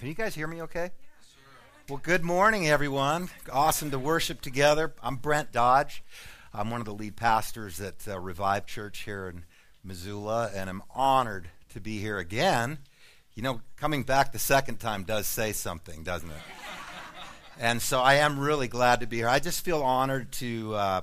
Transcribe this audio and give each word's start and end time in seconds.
Can 0.00 0.08
you 0.08 0.14
guys 0.14 0.34
hear 0.34 0.46
me 0.46 0.62
okay? 0.62 0.92
Well, 1.86 2.00
good 2.02 2.24
morning, 2.24 2.66
everyone. 2.66 3.28
Awesome 3.52 3.90
to 3.90 3.98
worship 3.98 4.40
together. 4.40 4.94
I'm 5.02 5.16
Brent 5.16 5.52
Dodge. 5.52 6.02
I'm 6.54 6.70
one 6.70 6.80
of 6.80 6.86
the 6.86 6.94
lead 6.94 7.16
pastors 7.16 7.82
at 7.82 8.08
uh, 8.08 8.18
Revive 8.18 8.64
Church 8.64 9.00
here 9.00 9.28
in 9.28 9.44
Missoula, 9.84 10.50
and 10.54 10.70
I'm 10.70 10.82
honored 10.94 11.50
to 11.74 11.80
be 11.80 11.98
here 11.98 12.16
again. 12.16 12.78
You 13.34 13.42
know, 13.42 13.60
coming 13.76 14.02
back 14.02 14.32
the 14.32 14.38
second 14.38 14.80
time 14.80 15.02
does 15.02 15.26
say 15.26 15.52
something, 15.52 16.02
doesn't 16.02 16.30
it? 16.30 16.42
and 17.60 17.82
so 17.82 18.00
I 18.00 18.14
am 18.14 18.40
really 18.40 18.68
glad 18.68 19.00
to 19.00 19.06
be 19.06 19.18
here. 19.18 19.28
I 19.28 19.38
just 19.38 19.62
feel 19.62 19.82
honored 19.82 20.32
to 20.32 20.76
uh, 20.76 21.00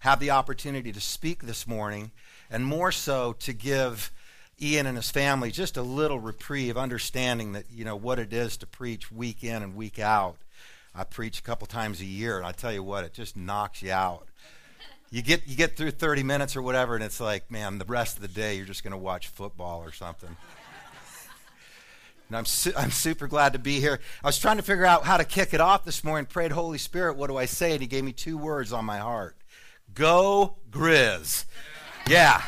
have 0.00 0.18
the 0.18 0.32
opportunity 0.32 0.90
to 0.90 1.00
speak 1.00 1.44
this 1.44 1.68
morning, 1.68 2.10
and 2.50 2.66
more 2.66 2.90
so 2.90 3.34
to 3.34 3.52
give 3.52 4.10
Ian 4.62 4.86
and 4.86 4.96
his 4.96 5.10
family 5.10 5.50
just 5.50 5.76
a 5.76 5.82
little 5.82 6.18
reprieve, 6.18 6.76
understanding 6.76 7.52
that, 7.52 7.64
you 7.70 7.84
know, 7.84 7.96
what 7.96 8.18
it 8.18 8.32
is 8.32 8.56
to 8.58 8.66
preach 8.66 9.10
week 9.10 9.42
in 9.42 9.62
and 9.62 9.74
week 9.74 9.98
out. 9.98 10.36
I 10.94 11.04
preach 11.04 11.38
a 11.38 11.42
couple 11.42 11.66
times 11.66 12.00
a 12.00 12.04
year, 12.04 12.36
and 12.36 12.46
I 12.46 12.52
tell 12.52 12.72
you 12.72 12.82
what, 12.82 13.04
it 13.04 13.14
just 13.14 13.36
knocks 13.36 13.82
you 13.82 13.92
out. 13.92 14.26
You 15.10 15.22
get, 15.22 15.46
you 15.46 15.56
get 15.56 15.76
through 15.76 15.92
30 15.92 16.22
minutes 16.22 16.56
or 16.56 16.62
whatever, 16.62 16.94
and 16.94 17.02
it's 17.02 17.20
like, 17.20 17.50
man, 17.50 17.78
the 17.78 17.84
rest 17.84 18.16
of 18.16 18.22
the 18.22 18.28
day 18.28 18.56
you're 18.56 18.66
just 18.66 18.84
going 18.84 18.92
to 18.92 18.98
watch 18.98 19.28
football 19.28 19.82
or 19.82 19.92
something. 19.92 20.36
and 22.28 22.36
I'm, 22.36 22.44
su- 22.44 22.72
I'm 22.76 22.90
super 22.90 23.28
glad 23.28 23.54
to 23.54 23.58
be 23.58 23.80
here. 23.80 24.00
I 24.22 24.28
was 24.28 24.38
trying 24.38 24.58
to 24.58 24.62
figure 24.62 24.84
out 24.84 25.04
how 25.04 25.16
to 25.16 25.24
kick 25.24 25.54
it 25.54 25.60
off 25.60 25.84
this 25.84 26.04
morning, 26.04 26.26
prayed, 26.26 26.52
Holy 26.52 26.78
Spirit, 26.78 27.16
what 27.16 27.28
do 27.28 27.36
I 27.36 27.46
say? 27.46 27.72
And 27.72 27.80
he 27.80 27.86
gave 27.86 28.04
me 28.04 28.12
two 28.12 28.36
words 28.36 28.72
on 28.72 28.84
my 28.84 28.98
heart 28.98 29.36
Go 29.94 30.56
Grizz. 30.70 31.44
Yeah. 32.06 32.42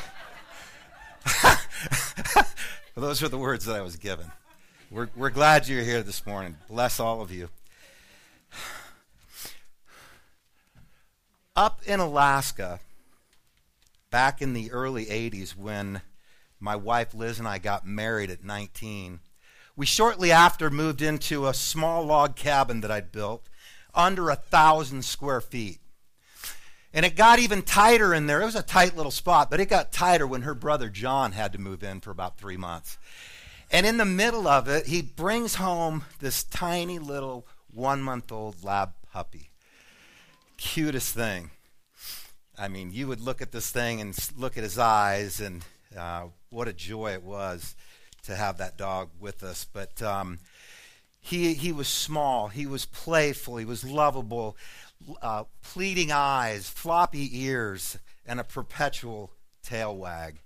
Those 2.96 3.22
are 3.22 3.28
the 3.28 3.38
words 3.38 3.64
that 3.64 3.76
I 3.76 3.80
was 3.80 3.96
given. 3.96 4.26
We're, 4.90 5.08
we're 5.16 5.30
glad 5.30 5.68
you're 5.68 5.82
here 5.82 6.02
this 6.02 6.26
morning. 6.26 6.56
Bless 6.68 7.00
all 7.00 7.22
of 7.22 7.30
you. 7.30 7.48
Up 11.54 11.80
in 11.84 12.00
Alaska, 12.00 12.80
back 14.10 14.40
in 14.40 14.54
the 14.54 14.70
early 14.70 15.06
80s, 15.06 15.56
when 15.56 16.00
my 16.58 16.76
wife 16.76 17.12
Liz 17.14 17.38
and 17.38 17.46
I 17.46 17.58
got 17.58 17.86
married 17.86 18.30
at 18.30 18.44
19, 18.44 19.20
we 19.76 19.84
shortly 19.84 20.32
after 20.32 20.70
moved 20.70 21.02
into 21.02 21.46
a 21.46 21.54
small 21.54 22.04
log 22.04 22.36
cabin 22.36 22.80
that 22.80 22.90
I'd 22.90 23.12
built 23.12 23.48
under 23.94 24.30
a 24.30 24.36
thousand 24.36 25.04
square 25.04 25.40
feet. 25.40 25.80
And 26.94 27.06
it 27.06 27.16
got 27.16 27.38
even 27.38 27.62
tighter 27.62 28.12
in 28.12 28.26
there. 28.26 28.42
It 28.42 28.46
was 28.46 28.54
a 28.54 28.62
tight 28.62 28.96
little 28.96 29.10
spot, 29.10 29.50
but 29.50 29.60
it 29.60 29.70
got 29.70 29.92
tighter 29.92 30.26
when 30.26 30.42
her 30.42 30.54
brother 30.54 30.90
John 30.90 31.32
had 31.32 31.52
to 31.52 31.58
move 31.58 31.82
in 31.82 32.00
for 32.00 32.10
about 32.10 32.38
three 32.38 32.58
months. 32.58 32.98
And 33.70 33.86
in 33.86 33.96
the 33.96 34.04
middle 34.04 34.46
of 34.46 34.68
it, 34.68 34.86
he 34.86 35.00
brings 35.00 35.54
home 35.54 36.04
this 36.20 36.44
tiny 36.44 36.98
little 36.98 37.46
one 37.72 38.02
month 38.02 38.30
old 38.30 38.62
lab 38.62 38.92
puppy. 39.10 39.50
Cutest 40.58 41.14
thing. 41.14 41.50
I 42.58 42.68
mean, 42.68 42.92
you 42.92 43.08
would 43.08 43.20
look 43.20 43.40
at 43.40 43.52
this 43.52 43.70
thing 43.70 44.02
and 44.02 44.14
look 44.36 44.58
at 44.58 44.62
his 44.62 44.78
eyes, 44.78 45.40
and 45.40 45.64
uh, 45.96 46.26
what 46.50 46.68
a 46.68 46.74
joy 46.74 47.12
it 47.12 47.22
was 47.22 47.74
to 48.24 48.36
have 48.36 48.58
that 48.58 48.76
dog 48.76 49.08
with 49.18 49.42
us. 49.42 49.64
But 49.64 50.02
um, 50.02 50.38
he, 51.18 51.54
he 51.54 51.72
was 51.72 51.88
small, 51.88 52.48
he 52.48 52.66
was 52.66 52.84
playful, 52.84 53.56
he 53.56 53.64
was 53.64 53.84
lovable 53.84 54.56
uh, 55.20 55.44
pleading 55.62 56.12
eyes, 56.12 56.68
floppy 56.68 57.44
ears, 57.44 57.98
and 58.26 58.40
a 58.40 58.44
perpetual 58.44 59.32
tail 59.62 59.96
wag. 59.96 60.40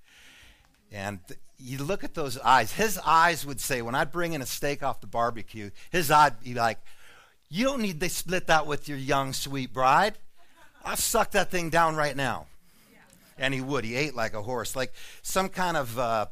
And 0.92 1.20
th- 1.26 1.40
you 1.58 1.78
look 1.78 2.04
at 2.04 2.14
those 2.14 2.38
eyes. 2.38 2.72
His 2.72 2.98
eyes 3.04 3.46
would 3.46 3.60
say, 3.60 3.82
when 3.82 3.94
I'd 3.94 4.12
bring 4.12 4.32
in 4.32 4.42
a 4.42 4.46
steak 4.46 4.82
off 4.82 5.00
the 5.00 5.06
barbecue, 5.06 5.70
his 5.90 6.10
eye'd 6.10 6.40
be 6.42 6.54
like, 6.54 6.78
You 7.48 7.64
don't 7.64 7.80
need 7.80 8.00
to 8.00 8.08
split 8.08 8.46
that 8.46 8.66
with 8.66 8.88
your 8.88 8.98
young, 8.98 9.32
sweet 9.32 9.72
bride. 9.72 10.18
I'll 10.84 10.96
suck 10.96 11.32
that 11.32 11.50
thing 11.50 11.70
down 11.70 11.96
right 11.96 12.16
now. 12.16 12.46
Yeah. 12.92 12.98
And 13.38 13.54
he 13.54 13.60
would. 13.60 13.84
He 13.84 13.96
ate 13.96 14.14
like 14.14 14.34
a 14.34 14.42
horse, 14.42 14.76
like 14.76 14.92
some 15.22 15.48
kind 15.48 15.76
of 15.76 15.98
uh, 15.98 16.26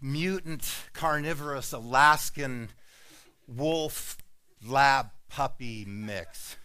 mutant, 0.00 0.72
carnivorous 0.92 1.72
Alaskan 1.72 2.70
wolf 3.46 4.16
lab 4.66 5.10
puppy 5.28 5.84
mix 5.84 6.56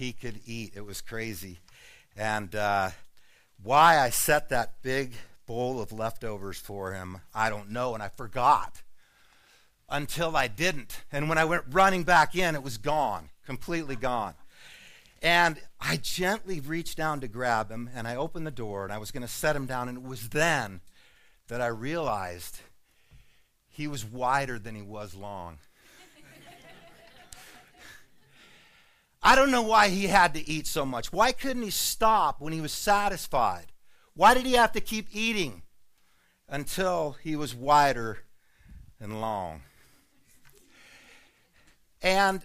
he 0.00 0.12
could 0.14 0.40
eat. 0.46 0.72
It 0.74 0.86
was 0.86 1.02
crazy. 1.02 1.58
And 2.16 2.54
uh, 2.54 2.90
why 3.62 3.98
I 3.98 4.08
set 4.08 4.48
that 4.48 4.82
big 4.82 5.12
bowl 5.46 5.78
of 5.78 5.92
leftovers 5.92 6.56
for 6.56 6.92
him, 6.92 7.18
I 7.34 7.50
don't 7.50 7.70
know, 7.70 7.92
and 7.92 8.02
I 8.02 8.08
forgot 8.08 8.80
until 9.90 10.38
I 10.38 10.48
didn't. 10.48 11.04
And 11.12 11.28
when 11.28 11.36
I 11.36 11.44
went 11.44 11.64
running 11.70 12.04
back 12.04 12.34
in, 12.34 12.54
it 12.54 12.62
was 12.62 12.78
gone, 12.78 13.28
completely 13.44 13.94
gone. 13.94 14.32
And 15.20 15.60
I 15.78 15.98
gently 15.98 16.60
reached 16.60 16.96
down 16.96 17.20
to 17.20 17.28
grab 17.28 17.70
him, 17.70 17.90
and 17.94 18.08
I 18.08 18.16
opened 18.16 18.46
the 18.46 18.50
door, 18.50 18.84
and 18.84 18.92
I 18.92 18.98
was 18.98 19.10
going 19.10 19.22
to 19.22 19.28
set 19.28 19.54
him 19.54 19.66
down, 19.66 19.90
and 19.90 19.98
it 19.98 20.04
was 20.04 20.30
then 20.30 20.80
that 21.48 21.60
I 21.60 21.66
realized 21.66 22.60
he 23.68 23.86
was 23.86 24.02
wider 24.02 24.58
than 24.58 24.74
he 24.74 24.82
was 24.82 25.14
long. 25.14 25.58
I 29.22 29.34
don't 29.34 29.50
know 29.50 29.62
why 29.62 29.88
he 29.88 30.06
had 30.06 30.34
to 30.34 30.48
eat 30.48 30.66
so 30.66 30.86
much. 30.86 31.12
Why 31.12 31.32
couldn't 31.32 31.62
he 31.62 31.70
stop 31.70 32.40
when 32.40 32.52
he 32.52 32.60
was 32.60 32.72
satisfied? 32.72 33.66
Why 34.14 34.34
did 34.34 34.46
he 34.46 34.54
have 34.54 34.72
to 34.72 34.80
keep 34.80 35.08
eating 35.12 35.62
until 36.48 37.16
he 37.22 37.36
was 37.36 37.54
wider 37.54 38.20
and 38.98 39.20
long? 39.20 39.62
And 42.02 42.40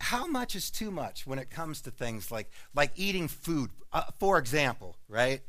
how 0.00 0.26
much 0.26 0.54
is 0.54 0.70
too 0.70 0.90
much 0.90 1.26
when 1.26 1.38
it 1.38 1.50
comes 1.50 1.80
to 1.82 1.90
things 1.90 2.30
like 2.30 2.50
like 2.74 2.92
eating 2.94 3.28
food? 3.28 3.70
Uh, 3.92 4.04
for 4.18 4.38
example, 4.38 4.96
right? 5.08 5.42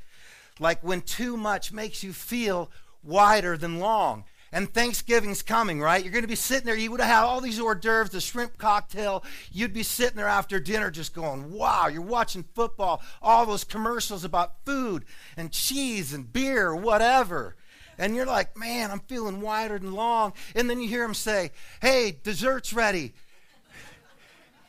Like 0.59 0.83
when 0.83 1.01
too 1.01 1.37
much 1.37 1.71
makes 1.71 2.03
you 2.03 2.13
feel 2.13 2.71
wider 3.03 3.57
than 3.57 3.79
long 3.79 4.25
and 4.53 4.71
Thanksgiving's 4.71 5.41
coming, 5.41 5.81
right? 5.81 6.01
You're 6.01 6.13
going 6.13 6.23
to 6.23 6.27
be 6.27 6.35
sitting 6.35 6.65
there. 6.65 6.77
You 6.77 6.91
would 6.91 7.01
have 7.01 7.25
all 7.25 7.41
these 7.41 7.59
hors 7.59 7.75
d'oeuvres, 7.75 8.11
the 8.11 8.21
shrimp 8.21 8.59
cocktail. 8.59 9.23
You'd 9.51 9.73
be 9.73 9.81
sitting 9.81 10.15
there 10.15 10.27
after 10.27 10.59
dinner 10.59 10.91
just 10.91 11.15
going, 11.15 11.51
wow, 11.51 11.87
you're 11.87 12.03
watching 12.03 12.45
football, 12.53 13.01
all 13.19 13.47
those 13.47 13.63
commercials 13.63 14.23
about 14.23 14.63
food 14.63 15.05
and 15.35 15.51
cheese 15.51 16.13
and 16.13 16.31
beer 16.31 16.73
whatever. 16.75 17.55
And 17.97 18.15
you're 18.15 18.27
like, 18.27 18.55
man, 18.55 18.91
I'm 18.91 18.99
feeling 18.99 19.41
wider 19.41 19.79
than 19.79 19.93
long. 19.93 20.33
And 20.55 20.69
then 20.69 20.79
you 20.79 20.87
hear 20.87 21.03
him 21.03 21.15
say, 21.15 21.51
hey, 21.81 22.19
dessert's 22.23 22.73
ready. 22.73 23.13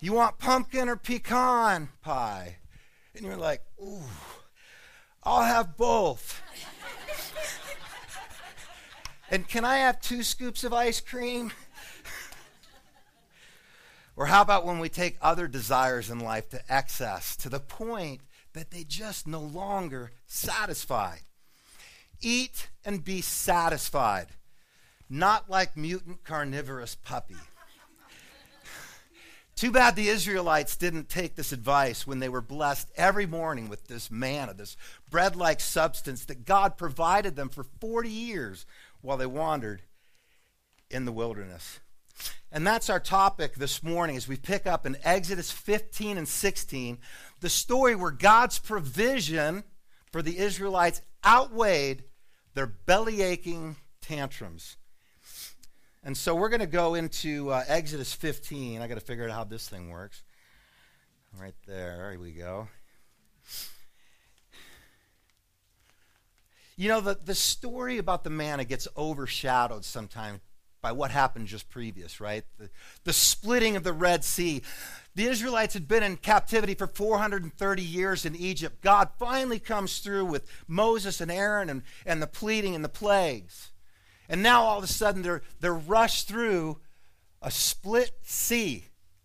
You 0.00 0.14
want 0.14 0.38
pumpkin 0.38 0.88
or 0.88 0.96
pecan 0.96 1.90
pie? 2.02 2.56
And 3.14 3.24
you're 3.24 3.36
like, 3.36 3.62
ooh, 3.82 4.02
I'll 5.22 5.44
have 5.44 5.76
both. 5.76 6.42
And 9.34 9.48
can 9.48 9.64
I 9.64 9.78
have 9.78 10.00
two 10.00 10.22
scoops 10.22 10.62
of 10.62 10.72
ice 10.72 11.00
cream? 11.00 11.50
or 14.16 14.26
how 14.26 14.42
about 14.42 14.64
when 14.64 14.78
we 14.78 14.88
take 14.88 15.16
other 15.20 15.48
desires 15.48 16.08
in 16.08 16.20
life 16.20 16.50
to 16.50 16.60
excess 16.72 17.34
to 17.38 17.48
the 17.48 17.58
point 17.58 18.20
that 18.52 18.70
they 18.70 18.84
just 18.84 19.26
no 19.26 19.40
longer 19.40 20.12
satisfy? 20.28 21.16
Eat 22.20 22.68
and 22.84 23.04
be 23.04 23.22
satisfied, 23.22 24.28
not 25.10 25.50
like 25.50 25.76
mutant 25.76 26.22
carnivorous 26.22 26.94
puppy. 26.94 27.34
Too 29.56 29.72
bad 29.72 29.96
the 29.96 30.06
Israelites 30.06 30.76
didn't 30.76 31.08
take 31.08 31.34
this 31.34 31.50
advice 31.50 32.06
when 32.06 32.20
they 32.20 32.28
were 32.28 32.40
blessed 32.40 32.88
every 32.94 33.26
morning 33.26 33.68
with 33.68 33.88
this 33.88 34.12
manna, 34.12 34.54
this 34.54 34.76
bread 35.10 35.34
like 35.34 35.58
substance 35.58 36.24
that 36.26 36.44
God 36.44 36.76
provided 36.76 37.34
them 37.34 37.48
for 37.48 37.64
40 37.80 38.08
years 38.08 38.64
while 39.04 39.18
they 39.18 39.26
wandered 39.26 39.82
in 40.90 41.04
the 41.04 41.12
wilderness. 41.12 41.80
And 42.50 42.66
that's 42.66 42.88
our 42.88 43.00
topic 43.00 43.54
this 43.54 43.82
morning 43.82 44.16
as 44.16 44.26
we 44.26 44.36
pick 44.36 44.66
up 44.66 44.86
in 44.86 44.96
Exodus 45.04 45.50
15 45.50 46.16
and 46.16 46.26
16, 46.26 46.98
the 47.40 47.48
story 47.50 47.94
where 47.94 48.10
God's 48.10 48.58
provision 48.58 49.64
for 50.10 50.22
the 50.22 50.38
Israelites 50.38 51.02
outweighed 51.26 52.04
their 52.54 52.66
belly 52.66 53.20
aching 53.20 53.76
tantrums. 54.00 54.76
And 56.02 56.16
so 56.16 56.34
we're 56.34 56.48
going 56.48 56.60
to 56.60 56.66
go 56.66 56.94
into 56.94 57.50
uh, 57.50 57.64
Exodus 57.66 58.14
15. 58.14 58.80
I 58.80 58.86
got 58.86 58.94
to 58.94 59.00
figure 59.00 59.28
out 59.28 59.34
how 59.34 59.44
this 59.44 59.68
thing 59.68 59.90
works. 59.90 60.22
Right 61.38 61.54
there. 61.66 62.10
There 62.10 62.20
we 62.20 62.32
go. 62.32 62.68
You 66.76 66.88
know, 66.88 67.00
the, 67.00 67.18
the 67.24 67.34
story 67.34 67.98
about 67.98 68.24
the 68.24 68.30
manna 68.30 68.64
gets 68.64 68.88
overshadowed 68.96 69.84
sometimes 69.84 70.40
by 70.82 70.92
what 70.92 71.10
happened 71.10 71.46
just 71.46 71.70
previous, 71.70 72.20
right? 72.20 72.44
The, 72.58 72.68
the 73.04 73.12
splitting 73.12 73.74
of 73.74 73.84
the 73.84 73.92
Red 73.92 74.22
Sea. 74.22 74.60
The 75.14 75.24
Israelites 75.24 75.72
had 75.72 75.88
been 75.88 76.02
in 76.02 76.18
captivity 76.18 76.74
for 76.74 76.86
430 76.86 77.82
years 77.82 78.26
in 78.26 78.36
Egypt. 78.36 78.82
God 78.82 79.08
finally 79.18 79.58
comes 79.58 80.00
through 80.00 80.26
with 80.26 80.46
Moses 80.68 81.22
and 81.22 81.30
Aaron 81.30 81.70
and, 81.70 81.84
and 82.04 82.20
the 82.20 82.26
pleading 82.26 82.74
and 82.74 82.84
the 82.84 82.90
plagues. 82.90 83.70
And 84.28 84.42
now 84.42 84.62
all 84.62 84.76
of 84.76 84.84
a 84.84 84.88
sudden 84.88 85.22
they're, 85.22 85.42
they're 85.60 85.72
rushed 85.72 86.28
through 86.28 86.80
a 87.40 87.50
split 87.50 88.10
sea. 88.22 88.84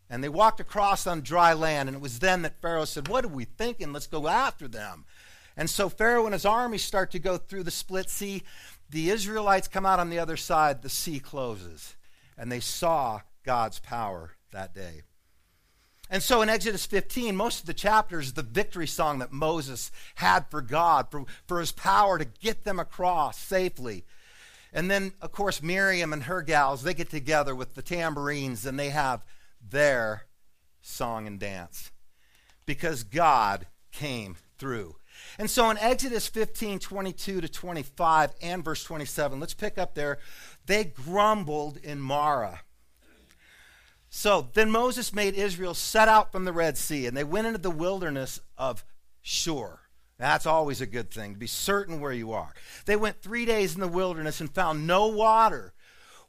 And 0.09 0.23
they 0.23 0.29
walked 0.29 0.59
across 0.59 1.05
on 1.05 1.21
dry 1.21 1.53
land. 1.53 1.89
And 1.89 1.95
it 1.95 2.01
was 2.01 2.19
then 2.19 2.41
that 2.43 2.61
Pharaoh 2.61 2.85
said, 2.85 3.07
What 3.09 3.25
are 3.25 3.29
we 3.29 3.45
thinking? 3.45 3.91
Let's 3.91 4.07
go 4.07 4.27
after 4.27 4.67
them. 4.67 5.05
And 5.59 5.69
so 5.69 5.89
Pharaoh 5.89 6.25
and 6.25 6.31
his 6.31 6.45
army 6.45 6.77
start 6.77 7.11
to 7.11 7.19
go 7.19 7.35
through 7.35 7.63
the 7.63 7.69
split 7.69 8.09
sea. 8.09 8.43
The 8.91 9.09
Israelites 9.09 9.67
come 9.67 9.85
out 9.85 9.99
on 9.99 10.09
the 10.09 10.17
other 10.17 10.37
side. 10.37 10.81
The 10.81 10.89
sea 10.89 11.19
closes. 11.19 11.97
And 12.37 12.49
they 12.49 12.61
saw 12.61 13.23
God's 13.43 13.77
power 13.79 14.37
that 14.53 14.73
day. 14.73 15.01
And 16.09 16.23
so 16.23 16.41
in 16.41 16.47
Exodus 16.47 16.85
15, 16.85 17.35
most 17.35 17.59
of 17.59 17.65
the 17.65 17.73
chapters, 17.73 18.31
the 18.31 18.41
victory 18.41 18.87
song 18.87 19.19
that 19.19 19.33
Moses 19.33 19.91
had 20.15 20.49
for 20.49 20.61
God, 20.61 21.11
for, 21.11 21.25
for 21.45 21.59
his 21.59 21.73
power 21.73 22.17
to 22.17 22.25
get 22.25 22.63
them 22.63 22.79
across 22.79 23.37
safely. 23.37 24.05
And 24.71 24.89
then, 24.89 25.11
of 25.21 25.33
course, 25.33 25.61
Miriam 25.61 26.13
and 26.13 26.23
her 26.23 26.41
gals, 26.41 26.83
they 26.83 26.93
get 26.93 27.09
together 27.09 27.53
with 27.53 27.75
the 27.75 27.81
tambourines 27.81 28.65
and 28.65 28.79
they 28.79 28.91
have 28.91 29.25
their 29.61 30.23
song 30.81 31.27
and 31.27 31.37
dance 31.37 31.91
because 32.65 33.03
God 33.03 33.67
came 33.91 34.37
through. 34.57 34.95
And 35.37 35.49
so 35.49 35.69
in 35.69 35.77
Exodus 35.77 36.27
15, 36.27 36.79
22 36.79 37.41
to 37.41 37.47
25 37.49 38.31
and 38.41 38.63
verse 38.63 38.83
27, 38.83 39.39
let's 39.39 39.53
pick 39.53 39.77
up 39.77 39.95
there. 39.95 40.19
They 40.65 40.83
grumbled 40.83 41.77
in 41.77 41.99
Marah. 41.99 42.61
So 44.09 44.49
then 44.53 44.71
Moses 44.71 45.13
made 45.13 45.35
Israel 45.35 45.73
set 45.73 46.07
out 46.07 46.31
from 46.31 46.45
the 46.45 46.53
Red 46.53 46.77
Sea, 46.77 47.05
and 47.05 47.15
they 47.15 47.23
went 47.23 47.47
into 47.47 47.59
the 47.59 47.69
wilderness 47.69 48.39
of 48.57 48.83
Shur. 49.21 49.79
That's 50.17 50.45
always 50.45 50.81
a 50.81 50.85
good 50.85 51.11
thing, 51.11 51.33
to 51.33 51.39
be 51.39 51.47
certain 51.47 52.01
where 52.01 52.11
you 52.11 52.33
are. 52.33 52.53
They 52.85 52.95
went 52.95 53.21
three 53.21 53.45
days 53.45 53.75
in 53.75 53.79
the 53.79 53.87
wilderness 53.87 54.41
and 54.41 54.53
found 54.53 54.85
no 54.85 55.07
water. 55.07 55.73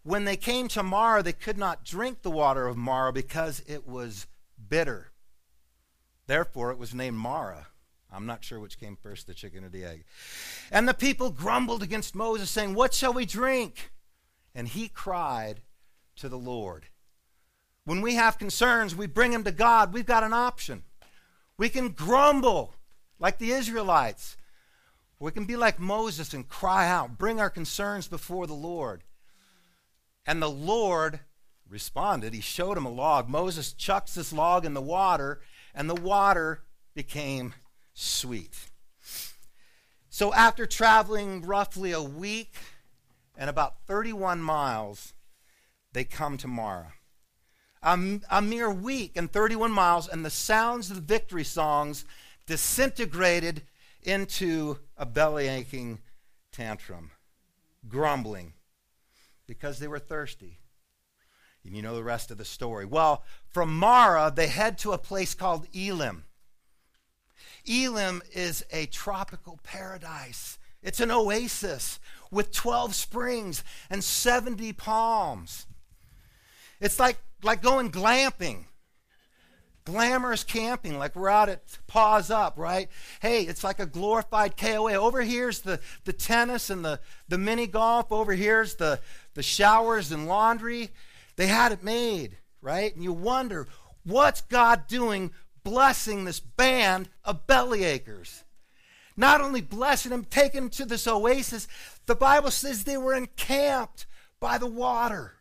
When 0.03 0.25
they 0.25 0.37
came 0.37 0.69
to 0.69 0.83
Marah, 0.83 1.23
they 1.23 1.33
could 1.33 1.59
not 1.59 1.85
drink 1.85 2.23
the 2.23 2.31
water 2.31 2.69
of 2.69 2.77
Marah 2.77 3.13
because 3.13 3.63
it 3.67 3.89
was 3.89 4.27
bitter. 4.69 5.11
Therefore, 6.27 6.71
it 6.71 6.79
was 6.79 6.95
named 6.95 7.17
Marah. 7.17 7.67
I'm 8.13 8.27
not 8.27 8.45
sure 8.45 8.59
which 8.59 8.81
came 8.81 8.97
first, 8.97 9.27
the 9.27 9.35
chicken 9.35 9.65
or 9.65 9.69
the 9.69 9.85
egg. 9.85 10.05
And 10.71 10.89
the 10.89 10.95
people 10.95 11.31
grumbled 11.31 11.83
against 11.83 12.15
Moses, 12.15 12.51
saying, 12.51 12.75
What 12.75 12.95
shall 12.95 13.13
we 13.13 13.25
drink? 13.25 13.91
And 14.55 14.69
he 14.69 14.89
cried 14.89 15.61
to 16.17 16.29
the 16.29 16.39
Lord. 16.39 16.87
When 17.85 18.03
we 18.03 18.15
have 18.15 18.39
concerns, 18.39 18.95
we 18.95 19.07
bring 19.07 19.31
them 19.31 19.45
to 19.45 19.53
God. 19.53 19.93
We've 19.93 20.07
got 20.07 20.25
an 20.25 20.33
option. 20.33 20.83
We 21.57 21.69
can 21.69 21.91
grumble 21.91 22.75
like 23.19 23.39
the 23.39 23.53
Israelites. 23.53 24.37
We 25.19 25.31
can 25.31 25.45
be 25.45 25.57
like 25.57 25.79
Moses 25.79 26.33
and 26.33 26.49
cry 26.49 26.89
out, 26.89 27.19
bring 27.19 27.41
our 27.41 27.51
concerns 27.51 28.09
before 28.09 28.47
the 28.47 28.55
Lord. 28.55 29.05
And 30.27 30.43
the 30.43 30.51
Lord 30.51 31.21
responded. 31.69 32.33
He 32.33 32.41
showed 32.41 32.77
him 32.77 32.87
a 32.87 32.91
log. 32.91 33.29
Moses 33.29 33.73
chucks 33.73 34.15
this 34.15 34.33
log 34.33 34.65
in 34.65 34.75
the 34.75 34.81
water, 34.81 35.41
and 35.75 35.89
the 35.89 35.95
water 35.95 36.63
became 36.95 37.55
sweet. 37.95 38.69
So, 40.09 40.35
after 40.35 40.67
traveling 40.67 41.43
roughly 41.43 41.93
a 41.93 42.03
week 42.03 42.55
and 43.37 43.49
about 43.49 43.81
31 43.87 44.43
miles, 44.43 45.15
they 45.93 46.05
come 46.05 46.37
to 46.39 46.49
Marah. 46.49 46.93
a, 47.83 48.21
a 48.31 48.43
mere 48.43 48.71
week 48.71 49.17
and 49.17 49.31
31 49.33 49.73
miles, 49.73 50.09
and 50.09 50.25
the 50.25 50.31
sounds 50.31 50.91
of 50.91 50.97
the 50.97 51.03
victory 51.03 51.45
songs 51.45 52.05
disintegrated 52.47 53.63
into 54.03 54.79
a 54.97 55.07
belly 55.07 55.49
aching 55.49 56.01
tantrum, 56.53 57.13
grumbling, 57.89 58.53
because 59.47 59.79
they 59.79 59.89
were 59.89 59.99
thirsty. 59.99 60.59
And 61.65 61.77
you 61.77 61.83
know 61.83 61.95
the 61.95 62.03
rest 62.03 62.31
of 62.31 62.39
the 62.39 62.45
story. 62.45 62.85
Well, 62.85 63.23
from 63.47 63.77
Marah, 63.79 64.33
they 64.35 64.47
head 64.47 64.79
to 64.79 64.93
a 64.93 64.99
place 64.99 65.35
called 65.35 65.67
Elim. 65.75 66.25
Elim 67.67 68.23
is 68.33 68.65
a 68.71 68.87
tropical 68.87 69.59
paradise. 69.63 70.59
It's 70.83 71.01
an 71.01 71.11
oasis 71.11 72.01
with 72.31 72.53
12 72.53 72.95
springs 72.95 73.65
and 73.91 74.03
70 74.03 74.73
palms. 74.75 75.67
It's 76.81 76.99
like 76.99 77.19
like 77.43 77.63
going 77.63 77.91
glamping 77.91 78.67
glamorous 79.85 80.45
camping, 80.45 80.99
like 80.99 81.17
we're 81.17 81.29
out 81.29 81.49
at 81.49 81.63
Paws 81.87 82.31
Up, 82.31 82.59
right? 82.59 82.89
Hey, 83.21 83.43
it's 83.43 83.65
like 83.65 83.81
a 83.81 83.87
glorified 83.87 84.57
KOA. 84.57 84.95
Over 84.95 85.23
here's 85.23 85.61
the, 85.61 85.81
the 86.05 86.13
tennis 86.13 86.71
and 86.71 86.85
the, 86.85 87.01
the 87.29 87.39
mini 87.39 87.67
golf. 87.67 88.13
Over 88.13 88.35
here's 88.35 88.77
the, 88.77 89.01
the 89.35 89.43
showers 89.43 90.13
and 90.13 90.27
laundry. 90.27 90.91
They 91.37 91.47
had 91.47 91.73
it 91.73 91.83
made, 91.83 92.39
right? 92.61 92.95
And 92.95 93.03
you 93.03 93.13
wonder, 93.13 93.67
what's 94.05 94.43
God 94.43 94.87
doing 94.87 95.33
blessing 95.65 96.25
this 96.25 96.41
band 96.41 97.09
of 97.25 97.47
bellyachers? 97.47 98.45
Not 99.17 99.41
only 99.41 99.61
blessing 99.61 100.11
them, 100.11 100.25
taking 100.25 100.63
them 100.63 100.71
to 100.71 100.85
this 100.85 101.07
oasis, 101.07 101.69
the 102.07 102.15
Bible 102.15 102.51
says 102.51 102.85
they 102.85 102.97
were 102.97 103.15
encamped 103.15 104.07
by 104.39 104.59
the 104.59 104.67
water 104.67 105.41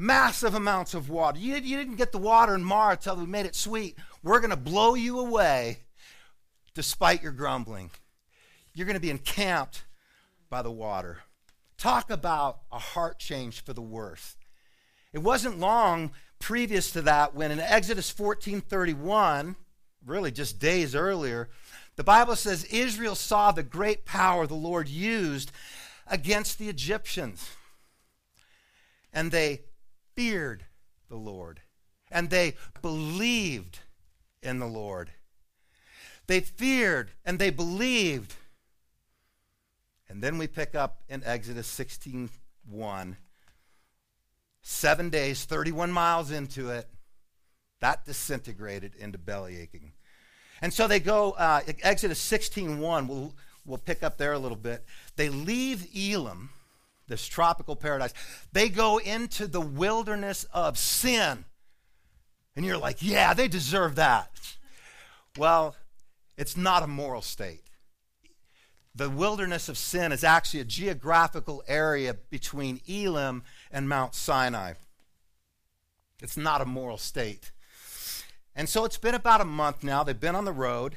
massive 0.00 0.54
amounts 0.54 0.94
of 0.94 1.10
water. 1.10 1.38
You, 1.38 1.56
you 1.56 1.76
didn't 1.76 1.96
get 1.96 2.10
the 2.10 2.18
water 2.18 2.54
in 2.54 2.64
Marah 2.64 2.92
until 2.92 3.16
we 3.16 3.26
made 3.26 3.44
it 3.44 3.54
sweet. 3.54 3.98
We're 4.22 4.40
going 4.40 4.50
to 4.50 4.56
blow 4.56 4.94
you 4.94 5.20
away 5.20 5.80
despite 6.74 7.22
your 7.22 7.32
grumbling. 7.32 7.90
You're 8.72 8.86
going 8.86 8.94
to 8.94 9.00
be 9.00 9.10
encamped 9.10 9.84
by 10.48 10.62
the 10.62 10.70
water. 10.70 11.18
Talk 11.76 12.10
about 12.10 12.60
a 12.72 12.78
heart 12.78 13.18
change 13.18 13.62
for 13.62 13.74
the 13.74 13.82
worse. 13.82 14.36
It 15.12 15.18
wasn't 15.18 15.60
long 15.60 16.12
previous 16.40 16.90
to 16.92 17.02
that 17.02 17.34
when 17.34 17.52
in 17.52 17.60
Exodus 17.60 18.10
14:31, 18.12 19.54
really 20.04 20.32
just 20.32 20.58
days 20.58 20.94
earlier, 20.94 21.48
the 21.96 22.04
Bible 22.04 22.34
says 22.34 22.64
Israel 22.64 23.14
saw 23.14 23.52
the 23.52 23.62
great 23.62 24.04
power 24.04 24.46
the 24.46 24.54
Lord 24.54 24.88
used 24.88 25.52
against 26.06 26.58
the 26.58 26.68
Egyptians. 26.68 27.50
And 29.12 29.30
they 29.30 29.62
feared 30.16 30.64
the 31.08 31.16
Lord 31.16 31.60
and 32.10 32.30
they 32.30 32.56
believed 32.82 33.80
in 34.42 34.58
the 34.58 34.66
Lord. 34.66 35.12
They 36.26 36.40
feared 36.40 37.12
and 37.24 37.38
they 37.38 37.50
believed. 37.50 38.34
And 40.08 40.22
then 40.22 40.38
we 40.38 40.46
pick 40.46 40.74
up 40.74 41.02
in 41.08 41.22
Exodus 41.24 41.66
16 41.66 42.30
1. 42.68 43.16
Seven 44.72 45.10
days, 45.10 45.44
31 45.46 45.90
miles 45.90 46.30
into 46.30 46.70
it, 46.70 46.88
that 47.80 48.04
disintegrated 48.04 48.94
into 48.94 49.18
belly 49.18 49.58
aching. 49.58 49.90
And 50.62 50.72
so 50.72 50.86
they 50.86 51.00
go, 51.00 51.32
uh, 51.32 51.62
Exodus 51.82 52.20
16 52.20 52.78
1, 52.78 53.08
we'll, 53.08 53.34
we'll 53.66 53.78
pick 53.78 54.04
up 54.04 54.16
there 54.16 54.32
a 54.32 54.38
little 54.38 54.56
bit. 54.56 54.84
They 55.16 55.28
leave 55.28 55.88
Elim, 55.92 56.50
this 57.08 57.26
tropical 57.26 57.74
paradise. 57.74 58.14
They 58.52 58.68
go 58.68 58.98
into 58.98 59.48
the 59.48 59.60
wilderness 59.60 60.46
of 60.54 60.78
sin. 60.78 61.46
And 62.54 62.64
you're 62.64 62.78
like, 62.78 62.98
yeah, 63.00 63.34
they 63.34 63.48
deserve 63.48 63.96
that. 63.96 64.30
Well, 65.36 65.74
it's 66.38 66.56
not 66.56 66.84
a 66.84 66.86
moral 66.86 67.22
state. 67.22 67.64
The 68.94 69.10
wilderness 69.10 69.68
of 69.68 69.76
sin 69.76 70.12
is 70.12 70.22
actually 70.22 70.60
a 70.60 70.64
geographical 70.64 71.64
area 71.66 72.14
between 72.30 72.80
Elim 72.88 73.42
and 73.70 73.88
Mount 73.88 74.14
Sinai. 74.14 74.74
It's 76.22 76.36
not 76.36 76.60
a 76.60 76.66
moral 76.66 76.98
state. 76.98 77.50
And 78.54 78.68
so 78.68 78.84
it's 78.84 78.98
been 78.98 79.14
about 79.14 79.40
a 79.40 79.46
month 79.46 79.82
now. 79.82 80.02
They've 80.02 80.18
been 80.18 80.34
on 80.34 80.44
the 80.44 80.52
road 80.52 80.96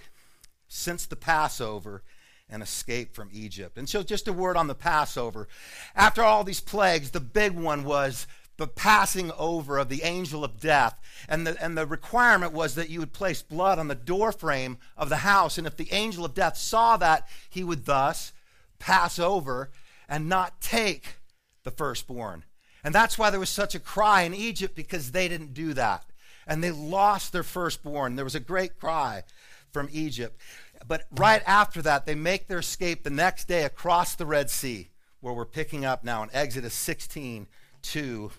since 0.68 1.06
the 1.06 1.16
Passover 1.16 2.04
and 2.50 2.62
escape 2.62 3.14
from 3.14 3.30
Egypt. 3.32 3.78
And 3.78 3.88
so, 3.88 4.04
just 4.04 4.28
a 4.28 4.34
word 4.34 4.58
on 4.58 4.68
the 4.68 4.76
Passover. 4.76 5.48
After 5.96 6.24
all 6.24 6.44
these 6.44 6.60
plagues, 6.60 7.12
the 7.12 7.20
big 7.20 7.54
one 7.54 7.84
was 7.84 8.28
the 8.58 8.68
passing 8.68 9.32
over 9.38 9.78
of 9.78 9.90
the 9.90 10.04
angel 10.04 10.44
of 10.44 10.60
death. 10.60 11.00
And 11.28 11.48
the, 11.48 11.64
and 11.64 11.78
the 11.78 11.88
requirement 11.88 12.54
was 12.54 12.76
that 12.76 12.90
you 12.90 13.00
would 13.00 13.14
place 13.14 13.42
blood 13.42 13.80
on 13.80 13.88
the 13.88 13.96
doorframe 13.96 14.78
of 14.98 15.10
the 15.10 15.18
house. 15.18 15.58
And 15.58 15.66
if 15.66 15.78
the 15.78 15.92
angel 15.92 16.26
of 16.26 16.34
death 16.34 16.58
saw 16.58 16.98
that, 16.98 17.28
he 17.50 17.64
would 17.64 17.86
thus 17.86 18.34
pass 18.78 19.18
over 19.18 19.72
and 20.08 20.30
not 20.30 20.62
take 20.62 21.16
the 21.64 21.72
firstborn. 21.72 22.44
And 22.84 22.94
that's 22.94 23.18
why 23.18 23.30
there 23.30 23.40
was 23.40 23.50
such 23.50 23.76
a 23.76 23.80
cry 23.80 24.24
in 24.24 24.34
Egypt 24.34 24.76
because 24.76 25.12
they 25.12 25.28
didn't 25.28 25.54
do 25.54 25.74
that. 25.74 26.06
And 26.46 26.64
they 26.64 26.72
lost 26.72 27.32
their 27.32 27.44
firstborn. 27.44 28.16
There 28.16 28.26
was 28.26 28.36
a 28.36 28.40
great 28.42 28.78
cry 28.78 29.24
from 29.72 29.88
Egypt. 29.92 30.40
But 30.86 31.06
right 31.12 31.42
after 31.48 31.82
that, 31.84 32.06
they 32.06 32.16
make 32.16 32.48
their 32.48 32.60
escape 32.60 33.04
the 33.04 33.10
next 33.10 33.48
day 33.48 33.64
across 33.64 34.16
the 34.16 34.26
Red 34.26 34.50
Sea, 34.50 34.90
where 35.22 35.34
we're 35.34 35.46
picking 35.46 35.86
up 35.86 36.04
now 36.04 36.24
in 36.24 36.30
Exodus 36.34 36.74
16, 36.74 37.48
2 37.82 38.32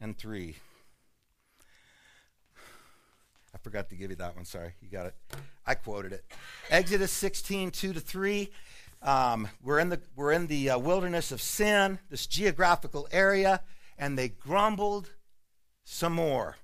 and 0.00 0.16
3. 0.16 0.56
I 3.54 3.58
forgot 3.58 3.90
to 3.90 3.96
give 3.96 4.10
you 4.10 4.16
that 4.16 4.34
one. 4.34 4.46
Sorry. 4.46 4.72
You 4.80 4.88
got 4.88 5.06
it. 5.06 5.14
I 5.66 5.74
quoted 5.74 6.12
it. 6.12 6.24
Exodus 6.70 7.12
16, 7.12 7.70
2 7.70 7.92
to 7.92 8.00
3. 8.00 8.50
Um, 9.02 9.48
we're 9.62 9.80
in 9.80 9.88
the, 9.88 10.00
we're 10.14 10.32
in 10.32 10.46
the 10.46 10.70
uh, 10.70 10.78
wilderness 10.78 11.32
of 11.32 11.42
sin, 11.42 11.98
this 12.08 12.26
geographical 12.26 13.08
area, 13.10 13.62
and 13.98 14.16
they 14.16 14.28
grumbled 14.28 15.10
some 15.84 16.12
more. 16.12 16.56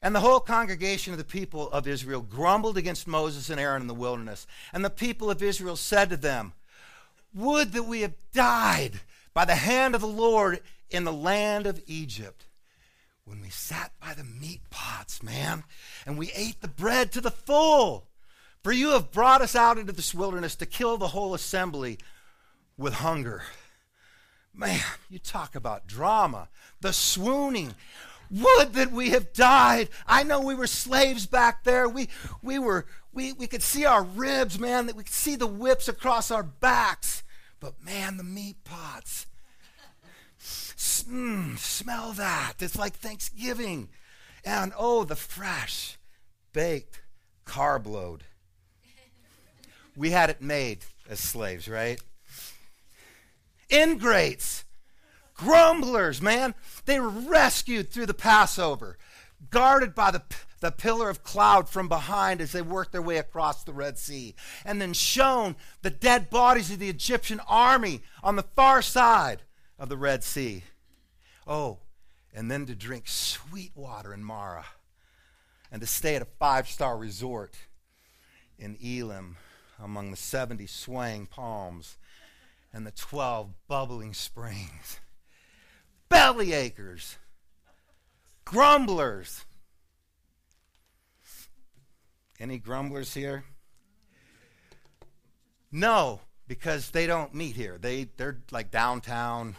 And 0.00 0.14
the 0.14 0.20
whole 0.20 0.40
congregation 0.40 1.12
of 1.12 1.18
the 1.18 1.24
people 1.24 1.70
of 1.70 1.86
Israel 1.86 2.20
grumbled 2.20 2.76
against 2.76 3.06
Moses 3.06 3.48
and 3.50 3.60
Aaron 3.60 3.82
in 3.82 3.88
the 3.88 3.94
wilderness. 3.94 4.46
And 4.72 4.84
the 4.84 4.90
people 4.90 5.30
of 5.30 5.42
Israel 5.42 5.76
said 5.76 6.10
to 6.10 6.16
them, 6.16 6.52
Would 7.34 7.72
that 7.72 7.84
we 7.84 8.02
had 8.02 8.14
died 8.32 9.00
by 9.32 9.44
the 9.44 9.54
hand 9.54 9.94
of 9.94 10.00
the 10.00 10.06
Lord 10.06 10.60
in 10.90 11.04
the 11.04 11.12
land 11.12 11.66
of 11.66 11.82
Egypt 11.86 12.46
when 13.24 13.40
we 13.40 13.48
sat 13.48 13.92
by 14.00 14.14
the 14.14 14.24
meat 14.24 14.60
pots, 14.70 15.22
man, 15.22 15.64
and 16.06 16.18
we 16.18 16.30
ate 16.34 16.60
the 16.60 16.68
bread 16.68 17.10
to 17.12 17.20
the 17.20 17.30
full. 17.30 18.06
For 18.64 18.72
you 18.72 18.92
have 18.92 19.12
brought 19.12 19.42
us 19.42 19.54
out 19.54 19.76
into 19.76 19.92
this 19.92 20.14
wilderness 20.14 20.56
to 20.56 20.64
kill 20.64 20.96
the 20.96 21.08
whole 21.08 21.34
assembly 21.34 21.98
with 22.78 22.94
hunger. 22.94 23.42
Man, 24.54 24.80
you 25.10 25.18
talk 25.18 25.54
about 25.54 25.86
drama, 25.86 26.48
the 26.80 26.94
swooning. 26.94 27.74
Would 28.30 28.72
that 28.72 28.90
we 28.90 29.10
have 29.10 29.34
died. 29.34 29.90
I 30.06 30.22
know 30.22 30.40
we 30.40 30.54
were 30.54 30.66
slaves 30.66 31.26
back 31.26 31.64
there. 31.64 31.86
We, 31.86 32.08
we, 32.42 32.58
were, 32.58 32.86
we, 33.12 33.34
we 33.34 33.46
could 33.46 33.62
see 33.62 33.84
our 33.84 34.02
ribs, 34.02 34.58
man, 34.58 34.86
that 34.86 34.96
we 34.96 35.02
could 35.02 35.12
see 35.12 35.36
the 35.36 35.46
whips 35.46 35.86
across 35.86 36.30
our 36.30 36.42
backs. 36.42 37.22
But 37.60 37.84
man, 37.84 38.16
the 38.16 38.24
meat 38.24 38.64
pots. 38.64 39.26
Mm, 40.40 41.58
smell 41.58 42.12
that. 42.12 42.54
It's 42.60 42.78
like 42.78 42.94
Thanksgiving. 42.94 43.90
And 44.42 44.72
oh, 44.78 45.04
the 45.04 45.16
fresh 45.16 45.98
baked 46.54 47.02
carb 47.44 47.86
load. 47.86 48.24
We 49.96 50.10
had 50.10 50.30
it 50.30 50.42
made 50.42 50.84
as 51.08 51.20
slaves, 51.20 51.68
right? 51.68 52.00
Ingrates, 53.70 54.64
grumblers, 55.34 56.20
man. 56.20 56.54
They 56.84 56.98
were 57.00 57.08
rescued 57.08 57.90
through 57.90 58.06
the 58.06 58.14
Passover, 58.14 58.98
guarded 59.50 59.94
by 59.94 60.10
the, 60.10 60.22
the 60.60 60.72
pillar 60.72 61.08
of 61.08 61.22
cloud 61.22 61.68
from 61.68 61.88
behind 61.88 62.40
as 62.40 62.52
they 62.52 62.62
worked 62.62 62.92
their 62.92 63.02
way 63.02 63.18
across 63.18 63.62
the 63.62 63.72
Red 63.72 63.98
Sea, 63.98 64.34
and 64.64 64.80
then 64.80 64.92
shown 64.92 65.56
the 65.82 65.90
dead 65.90 66.28
bodies 66.28 66.70
of 66.70 66.78
the 66.78 66.88
Egyptian 66.88 67.40
army 67.48 68.02
on 68.22 68.36
the 68.36 68.42
far 68.42 68.82
side 68.82 69.42
of 69.78 69.88
the 69.88 69.96
Red 69.96 70.24
Sea. 70.24 70.64
Oh, 71.46 71.78
and 72.32 72.50
then 72.50 72.66
to 72.66 72.74
drink 72.74 73.04
sweet 73.06 73.72
water 73.76 74.12
in 74.12 74.24
Marah, 74.24 74.66
and 75.70 75.80
to 75.80 75.86
stay 75.86 76.16
at 76.16 76.22
a 76.22 76.28
five 76.38 76.68
star 76.68 76.96
resort 76.96 77.54
in 78.58 78.76
Elim 78.82 79.36
among 79.82 80.10
the 80.10 80.16
70 80.16 80.66
swaying 80.66 81.26
palms 81.26 81.98
and 82.72 82.86
the 82.86 82.90
12 82.90 83.50
bubbling 83.68 84.14
springs 84.14 85.00
belly 86.14 86.52
achers, 86.52 87.16
grumblers. 88.44 89.44
Any 92.38 92.58
grumblers 92.58 93.14
here? 93.14 93.44
No, 95.72 96.20
because 96.46 96.90
they 96.90 97.06
don't 97.06 97.34
meet 97.34 97.56
here. 97.56 97.78
They 97.80 98.08
they're 98.16 98.38
like 98.50 98.70
downtown, 98.70 99.56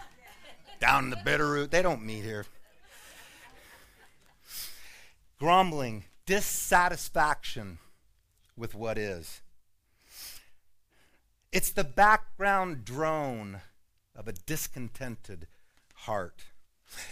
down 0.80 1.06
in 1.06 1.10
the 1.10 1.18
Bitterroot. 1.18 1.72
They 1.72 1.82
don't 1.82 2.06
meet 2.06 2.24
here. 2.24 2.46
Grumbling, 5.40 6.06
dissatisfaction 6.26 7.80
with 8.56 8.76
what 8.76 8.98
is. 8.98 9.42
It's 11.56 11.72
the 11.72 11.86
background 11.86 12.84
drone 12.84 13.62
of 14.14 14.28
a 14.28 14.34
discontented 14.34 15.48
heart. 15.94 16.44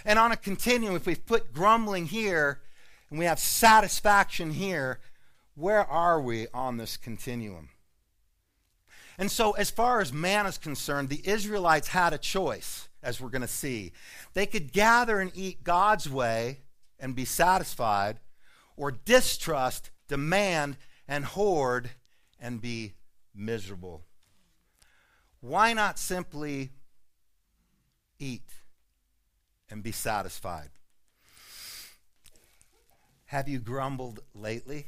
And 0.03 0.19
on 0.19 0.33
a 0.33 0.35
continuum, 0.35 0.97
if 0.97 1.05
we 1.05 1.15
put 1.15 1.53
grumbling 1.53 2.07
here 2.07 2.59
and 3.09 3.17
we 3.17 3.23
have 3.23 3.39
satisfaction 3.39 4.51
here, 4.51 4.99
where 5.55 5.85
are 5.85 6.19
we 6.19 6.47
on 6.53 6.75
this 6.75 6.97
continuum? 6.97 7.69
And 9.17 9.31
so, 9.31 9.51
as 9.51 9.71
far 9.71 10.01
as 10.01 10.11
man 10.11 10.45
is 10.45 10.57
concerned, 10.57 11.07
the 11.07 11.21
Israelites 11.23 11.87
had 11.87 12.11
a 12.11 12.17
choice, 12.17 12.89
as 13.01 13.21
we're 13.21 13.29
going 13.29 13.43
to 13.43 13.47
see. 13.47 13.93
They 14.33 14.45
could 14.45 14.73
gather 14.73 15.21
and 15.21 15.31
eat 15.33 15.63
God's 15.63 16.09
way 16.09 16.63
and 16.99 17.15
be 17.15 17.23
satisfied, 17.23 18.19
or 18.75 18.91
distrust, 18.91 19.89
demand, 20.09 20.75
and 21.07 21.23
hoard 21.23 21.91
and 22.41 22.59
be 22.59 22.95
miserable. 23.33 24.03
Why 25.43 25.73
not 25.73 25.99
simply 25.99 26.71
eat? 28.17 28.49
and 29.73 29.81
be 29.81 29.91
satisfied. 29.91 30.69
Have 33.25 33.49
you 33.49 33.57
grumbled 33.57 34.19
lately? 34.35 34.85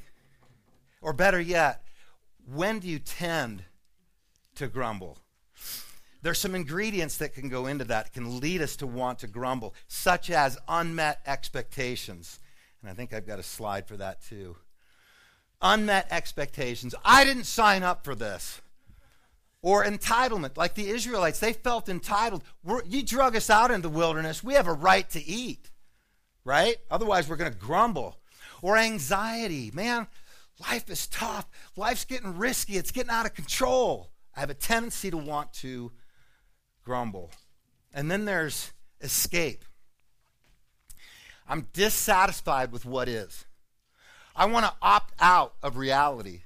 Or 1.01 1.11
better 1.11 1.39
yet, 1.39 1.83
when 2.45 2.77
do 2.77 2.87
you 2.87 2.99
tend 2.99 3.63
to 4.53 4.67
grumble? 4.67 5.17
There's 6.21 6.37
some 6.37 6.53
ingredients 6.53 7.17
that 7.17 7.33
can 7.33 7.49
go 7.49 7.65
into 7.65 7.83
that, 7.85 8.13
can 8.13 8.39
lead 8.39 8.61
us 8.61 8.75
to 8.77 8.85
want 8.85 9.19
to 9.19 9.27
grumble, 9.27 9.73
such 9.87 10.29
as 10.29 10.55
unmet 10.67 11.19
expectations. 11.25 12.39
And 12.81 12.91
I 12.91 12.93
think 12.93 13.11
I've 13.11 13.25
got 13.25 13.39
a 13.39 13.43
slide 13.43 13.87
for 13.87 13.97
that 13.97 14.21
too. 14.23 14.55
Unmet 15.63 16.07
expectations. 16.11 16.93
I 17.03 17.25
didn't 17.25 17.45
sign 17.45 17.81
up 17.81 18.05
for 18.05 18.13
this 18.13 18.61
or 19.65 19.83
entitlement, 19.83 20.57
like 20.57 20.75
the 20.75 20.89
Israelites. 20.89 21.39
They 21.39 21.51
felt 21.51 21.89
entitled. 21.89 22.43
We're, 22.63 22.83
you 22.85 23.01
drug 23.01 23.35
us 23.35 23.49
out 23.49 23.71
in 23.71 23.81
the 23.81 23.89
wilderness. 23.89 24.43
We 24.43 24.53
have 24.53 24.67
a 24.67 24.73
right 24.73 25.09
to 25.09 25.25
eat, 25.25 25.71
right? 26.43 26.77
Otherwise, 26.91 27.27
we're 27.27 27.35
going 27.35 27.51
to 27.51 27.57
grumble. 27.57 28.19
Or 28.61 28.77
anxiety. 28.77 29.71
Man, 29.73 30.05
life 30.69 30.87
is 30.91 31.07
tough. 31.07 31.47
Life's 31.75 32.05
getting 32.05 32.37
risky. 32.37 32.77
It's 32.77 32.91
getting 32.91 33.09
out 33.09 33.25
of 33.25 33.33
control. 33.33 34.11
I 34.35 34.41
have 34.41 34.51
a 34.51 34.53
tendency 34.53 35.09
to 35.09 35.17
want 35.17 35.51
to 35.53 35.91
grumble. 36.83 37.31
And 37.91 38.11
then 38.11 38.25
there's 38.25 38.71
escape. 39.01 39.65
I'm 41.49 41.69
dissatisfied 41.73 42.71
with 42.71 42.85
what 42.85 43.09
is. 43.09 43.45
I 44.35 44.45
want 44.45 44.67
to 44.67 44.73
opt 44.79 45.15
out 45.19 45.55
of 45.63 45.75
reality. 45.75 46.41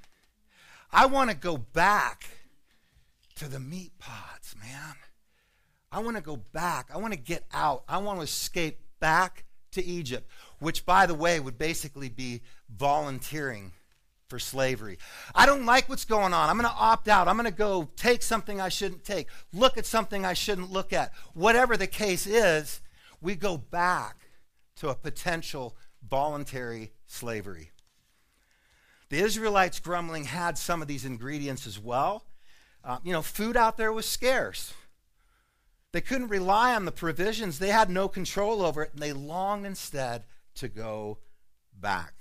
I 0.90 1.08
want 1.08 1.32
to 1.32 1.36
go 1.36 1.58
back 1.58 2.26
to 3.40 3.48
the 3.48 3.60
meat 3.60 3.94
pots, 4.00 4.54
man. 4.60 4.96
I 5.92 6.00
want 6.00 6.18
to 6.18 6.22
go 6.22 6.36
back. 6.36 6.90
I 6.94 6.98
want 6.98 7.14
to 7.14 7.20
get 7.20 7.46
out. 7.54 7.84
I 7.88 7.98
want 8.00 8.20
to 8.20 8.24
escape 8.24 8.80
back 9.00 9.46
to 9.72 9.84
Egypt, 9.84 10.30
which, 10.60 10.86
by 10.86 11.06
the 11.06 11.16
way, 11.16 11.40
would 11.40 11.58
basically 11.58 12.10
be 12.10 12.42
volunteering 12.70 13.72
for 14.28 14.40
slavery. 14.40 15.00
I 15.34 15.46
don't 15.46 15.66
like 15.66 15.88
what's 15.88 16.04
going 16.04 16.34
on. 16.34 16.50
I'm 16.50 16.58
going 16.58 16.70
to 16.70 16.76
opt 16.78 17.08
out. 17.08 17.30
I'm 17.30 17.38
going 17.38 17.50
to 17.50 17.58
go 17.58 17.90
take 17.96 18.24
something 18.24 18.60
I 18.60 18.68
shouldn't 18.68 19.06
take, 19.06 19.28
look 19.54 19.78
at 19.78 19.86
something 19.86 20.26
I 20.26 20.34
shouldn't 20.34 20.70
look 20.72 20.92
at. 20.92 21.14
Whatever 21.34 21.78
the 21.78 21.88
case 21.88 22.28
is, 22.28 22.82
we 23.22 23.36
go 23.36 23.58
back 23.58 24.18
to 24.78 24.90
a 24.90 24.96
potential 24.96 25.78
voluntary 26.08 26.92
slavery. 27.08 27.72
The 29.08 29.20
Israelites 29.20 29.80
grumbling 29.80 30.26
had 30.26 30.58
some 30.58 30.82
of 30.82 30.90
these 30.90 31.06
ingredients 31.06 31.66
as 31.66 31.80
well. 31.80 32.26
Uh, 32.84 32.98
you 33.04 33.12
know, 33.12 33.22
food 33.22 33.58
out 33.58 33.78
there 33.78 33.92
was 33.92 34.06
scarce. 34.06 34.74
They 35.92 36.02
couldn't 36.02 36.28
rely 36.28 36.76
on 36.76 36.86
the 36.86 36.92
provisions, 36.92 37.60
they 37.60 37.70
had 37.70 37.90
no 37.90 38.08
control 38.08 38.62
over 38.62 38.84
it, 38.84 38.94
and 38.94 39.02
they 39.02 39.14
longed 39.14 39.66
instead 39.66 40.24
to 40.56 40.68
go 40.68 41.18
back. 41.74 42.14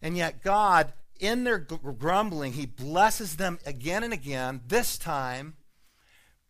And 0.00 0.16
yet, 0.16 0.42
God, 0.42 0.92
in 1.18 1.44
their 1.44 1.58
grumbling, 1.58 2.52
He 2.52 2.66
blesses 2.66 3.36
them 3.36 3.58
again 3.66 4.02
and 4.02 4.12
again, 4.12 4.60
this 4.66 4.98
time 4.98 5.54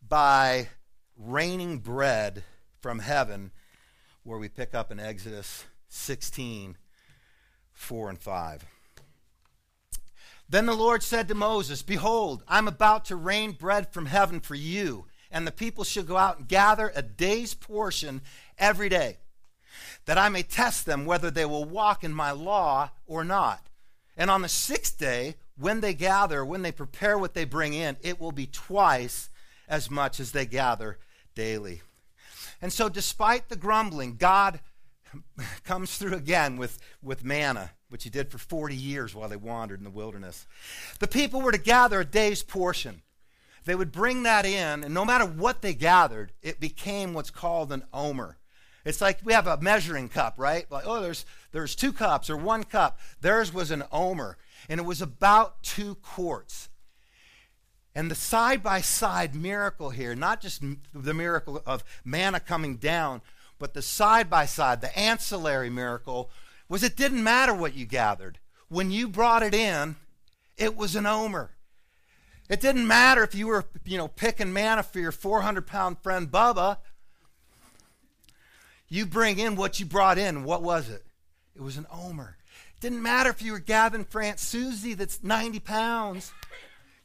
by 0.07 0.69
raining 1.17 1.79
bread 1.79 2.43
from 2.81 2.99
heaven, 2.99 3.51
where 4.23 4.39
we 4.39 4.49
pick 4.49 4.75
up 4.75 4.91
in 4.91 4.99
Exodus 4.99 5.65
16 5.89 6.77
4 7.73 8.09
and 8.09 8.19
5. 8.19 8.65
Then 10.53 10.67
the 10.67 10.75
Lord 10.75 11.01
said 11.01 11.27
to 11.29 11.33
Moses, 11.33 11.81
Behold, 11.81 12.43
I'm 12.47 12.67
about 12.67 13.05
to 13.05 13.15
rain 13.15 13.53
bread 13.53 13.91
from 13.91 14.05
heaven 14.05 14.39
for 14.39 14.53
you, 14.53 15.05
and 15.31 15.47
the 15.47 15.51
people 15.51 15.83
shall 15.83 16.03
go 16.03 16.15
out 16.15 16.37
and 16.37 16.47
gather 16.47 16.91
a 16.93 17.01
day's 17.01 17.55
portion 17.55 18.21
every 18.59 18.87
day, 18.87 19.17
that 20.05 20.19
I 20.19 20.29
may 20.29 20.43
test 20.43 20.85
them 20.85 21.07
whether 21.07 21.31
they 21.31 21.45
will 21.45 21.65
walk 21.65 22.03
in 22.03 22.13
my 22.13 22.29
law 22.29 22.91
or 23.07 23.23
not. 23.23 23.65
And 24.15 24.29
on 24.29 24.43
the 24.43 24.47
sixth 24.47 24.99
day, 24.99 25.37
when 25.57 25.81
they 25.81 25.95
gather, 25.95 26.45
when 26.45 26.61
they 26.61 26.71
prepare 26.71 27.17
what 27.17 27.33
they 27.33 27.45
bring 27.45 27.73
in, 27.73 27.97
it 28.03 28.21
will 28.21 28.31
be 28.31 28.45
twice 28.45 29.31
as 29.67 29.89
much 29.89 30.19
as 30.19 30.33
they 30.33 30.45
gather 30.45 30.99
daily. 31.33 31.81
And 32.61 32.71
so, 32.71 32.89
despite 32.89 33.49
the 33.49 33.55
grumbling, 33.55 34.17
God 34.17 34.59
comes 35.63 35.97
through 35.97 36.15
again 36.15 36.57
with, 36.57 36.79
with 37.01 37.23
manna 37.23 37.71
which 37.93 38.05
he 38.05 38.09
did 38.09 38.31
for 38.31 38.39
40 38.39 38.75
years 38.75 39.13
while 39.13 39.29
they 39.29 39.35
wandered 39.35 39.79
in 39.79 39.83
the 39.83 39.89
wilderness. 39.91 40.47
The 40.97 41.07
people 41.07 41.43
were 41.43 41.51
to 41.51 41.59
gather 41.59 41.99
a 41.99 42.05
day's 42.05 42.41
portion. 42.41 43.03
They 43.65 43.75
would 43.75 43.91
bring 43.91 44.23
that 44.23 44.47
in, 44.47 44.83
and 44.83 44.95
no 44.95 45.05
matter 45.05 45.27
what 45.27 45.61
they 45.61 45.75
gathered, 45.75 46.31
it 46.41 46.59
became 46.59 47.13
what's 47.13 47.29
called 47.29 47.71
an 47.71 47.83
omer. 47.93 48.39
It's 48.83 48.99
like 48.99 49.19
we 49.23 49.33
have 49.33 49.45
a 49.45 49.61
measuring 49.61 50.09
cup, 50.09 50.33
right? 50.37 50.65
Like, 50.71 50.85
oh, 50.87 51.03
there's 51.03 51.23
there's 51.51 51.75
two 51.75 51.93
cups 51.93 52.31
or 52.31 52.35
one 52.35 52.63
cup. 52.63 52.97
Theirs 53.21 53.53
was 53.53 53.69
an 53.69 53.83
omer, 53.91 54.37
and 54.67 54.79
it 54.79 54.87
was 54.87 55.03
about 55.03 55.61
two 55.61 55.93
quarts. 55.93 56.69
And 57.93 58.09
the 58.09 58.15
side 58.15 58.63
by 58.63 58.81
side 58.81 59.35
miracle 59.35 59.91
here, 59.91 60.15
not 60.15 60.41
just 60.41 60.63
the 60.95 61.13
miracle 61.13 61.61
of 61.63 61.83
manna 62.03 62.39
coming 62.39 62.77
down, 62.77 63.21
but 63.59 63.73
the 63.73 63.81
side 63.81 64.29
by 64.29 64.45
side, 64.45 64.81
the 64.81 64.97
ancillary 64.97 65.69
miracle, 65.69 66.29
was 66.69 66.83
it 66.83 66.95
didn't 66.95 67.23
matter 67.23 67.53
what 67.53 67.75
you 67.75 67.85
gathered. 67.85 68.39
When 68.69 68.91
you 68.91 69.07
brought 69.07 69.43
it 69.43 69.53
in, 69.53 69.95
it 70.57 70.75
was 70.75 70.95
an 70.95 71.05
omer. 71.05 71.51
It 72.49 72.59
didn't 72.61 72.87
matter 72.87 73.23
if 73.23 73.35
you 73.35 73.47
were, 73.47 73.65
you 73.85 73.97
know, 73.97 74.07
picking 74.07 74.53
manna 74.53 74.83
for 74.83 74.99
your 74.99 75.11
400 75.11 75.65
pound 75.65 75.99
friend 75.99 76.29
Bubba. 76.29 76.77
You 78.89 79.05
bring 79.05 79.39
in 79.39 79.55
what 79.55 79.79
you 79.79 79.85
brought 79.85 80.17
in. 80.17 80.43
What 80.43 80.61
was 80.61 80.89
it? 80.89 81.03
It 81.55 81.61
was 81.61 81.77
an 81.77 81.87
omer. 81.91 82.37
It 82.75 82.81
didn't 82.81 83.01
matter 83.01 83.29
if 83.29 83.41
you 83.41 83.53
were 83.53 84.03
for 84.09 84.21
Aunt 84.21 84.39
Susie 84.39 84.93
that's 84.93 85.23
90 85.23 85.59
pounds. 85.59 86.31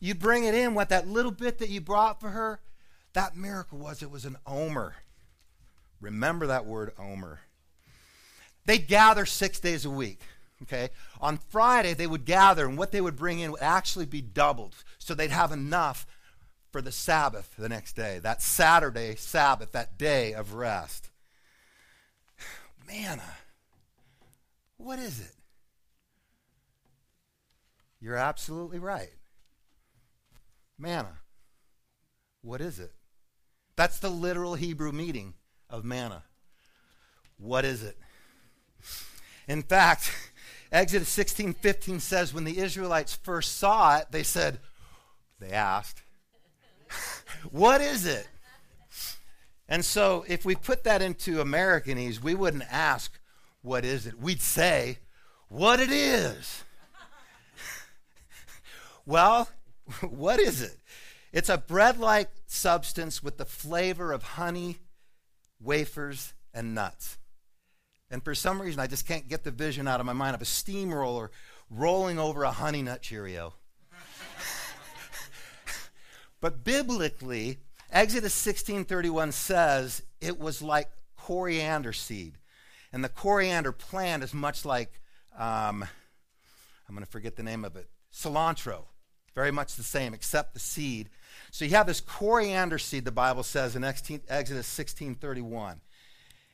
You 0.01 0.15
bring 0.15 0.45
it 0.45 0.55
in, 0.55 0.75
what 0.75 0.91
that 0.91 1.09
little 1.09 1.33
bit 1.33 1.59
that 1.59 1.71
you 1.71 1.81
brought 1.81 2.21
for 2.21 2.31
her, 2.31 2.61
that 3.15 3.37
miracle 3.37 3.79
was 3.79 4.03
it 4.03 4.11
was 4.11 4.25
an 4.25 4.37
omer. 4.47 4.97
Remember 6.01 6.47
that 6.47 6.67
word 6.67 6.93
omer. 6.99 7.41
They'd 8.67 8.87
gather 8.87 9.27
six 9.27 9.59
days 9.61 9.85
a 9.85 9.91
week. 9.91 10.21
Okay? 10.63 10.91
On 11.21 11.39
Friday, 11.39 11.95
they 11.95 12.07
would 12.07 12.25
gather, 12.25 12.67
and 12.67 12.77
what 12.77 12.93
they 12.93 13.01
would 13.01 13.17
bring 13.17 13.39
in 13.41 13.53
would 13.53 13.63
actually 13.63 14.07
be 14.07 14.21
doubled. 14.21 14.75
So 14.99 15.15
they'd 15.15 15.31
have 15.31 15.53
enough 15.53 16.07
for 16.71 16.83
the 16.83 16.93
Sabbath 16.93 17.55
the 17.57 17.69
next 17.69 17.95
day. 17.95 18.19
That 18.19 18.43
Saturday, 18.43 19.15
Sabbath, 19.17 19.73
that 19.73 19.99
day 19.99 20.33
of 20.33 20.55
rest. 20.55 21.11
Manna. 22.87 23.23
Uh, 23.23 24.25
what 24.77 24.99
is 24.99 25.21
it? 25.21 25.33
You're 28.01 28.17
absolutely 28.17 28.79
right. 28.79 29.11
Manna. 30.79 31.09
Uh, 31.09 31.13
what 32.43 32.61
is 32.61 32.79
it? 32.79 32.93
That's 33.77 33.99
the 33.99 34.11
literal 34.11 34.55
Hebrew 34.55 34.93
meaning 34.93 35.35
of 35.71 35.85
manna. 35.85 36.23
What 37.39 37.65
is 37.65 37.83
it? 37.83 37.97
In 39.47 39.63
fact, 39.63 40.13
Exodus 40.73 41.09
16 41.09 41.55
15 41.55 42.01
says, 42.01 42.35
when 42.35 42.45
the 42.45 42.59
Israelites 42.59 43.15
first 43.15 43.57
saw 43.57 43.99
it, 43.99 44.07
they 44.11 44.23
said, 44.23 44.61
they 45.41 45.51
asked, 45.51 46.03
What 47.51 47.81
is 47.81 48.07
it? 48.07 48.29
And 49.69 49.85
so, 49.85 50.25
if 50.27 50.45
we 50.45 50.55
put 50.55 50.85
that 50.85 51.03
into 51.03 51.43
Americanese, 51.43 52.23
we 52.23 52.35
wouldn't 52.35 52.65
ask, 52.71 53.19
What 53.63 53.85
is 53.85 54.07
it? 54.07 54.19
We'd 54.19 54.43
say, 54.43 54.99
What 55.49 55.81
it 55.81 55.91
is. 55.91 56.65
well, 59.07 59.49
what 60.09 60.41
is 60.41 60.63
it? 60.63 60.77
It's 61.33 61.49
a 61.49 61.59
bread 61.59 61.99
like 61.99 62.31
substance 62.47 63.23
with 63.23 63.37
the 63.37 63.45
flavor 63.45 64.13
of 64.13 64.23
honey, 64.23 64.79
wafers, 65.61 66.35
and 66.55 66.75
nuts. 66.75 67.19
And 68.11 68.25
for 68.25 68.35
some 68.35 68.61
reason, 68.61 68.81
I 68.81 68.87
just 68.87 69.07
can't 69.07 69.29
get 69.29 69.45
the 69.45 69.51
vision 69.51 69.87
out 69.87 70.01
of 70.01 70.07
my 70.07 70.13
mind 70.13 70.35
of 70.35 70.43
a 70.43 70.47
steamroller 70.47 71.31
rolling 71.71 72.19
over 72.19 72.43
a 72.43 72.51
honey 72.51 72.83
nut 72.83 73.03
Cheerio. 73.03 73.55
but 76.41 76.65
biblically, 76.65 77.59
Exodus 77.91 78.35
16:31 78.35 79.33
says 79.33 80.03
it 80.21 80.39
was 80.39 80.63
like 80.63 80.89
coriander 81.17 81.93
seed. 81.93 82.39
And 82.93 83.05
the 83.05 83.11
coriander 83.11 83.73
plant 83.73 84.25
is 84.25 84.33
much 84.33 84.65
like 84.65 85.01
um, 85.39 85.85
I'm 86.89 86.95
going 86.95 87.05
to 87.05 87.11
forget 87.11 87.37
the 87.37 87.43
name 87.43 87.65
of 87.65 87.77
it. 87.77 87.89
Cilantro. 88.13 88.85
Very 89.35 89.51
much 89.51 89.77
the 89.77 89.83
same, 89.83 90.15
except 90.15 90.55
the 90.55 90.61
seed. 90.61 91.11
So 91.51 91.65
you 91.65 91.73
have 91.73 91.87
this 91.87 92.01
coriander 92.01 92.79
seed, 92.79 93.05
the 93.05 93.13
Bible 93.13 93.43
says 93.43 93.77
in 93.77 93.85
Exodus 93.85 94.67
16:31. 94.67 95.81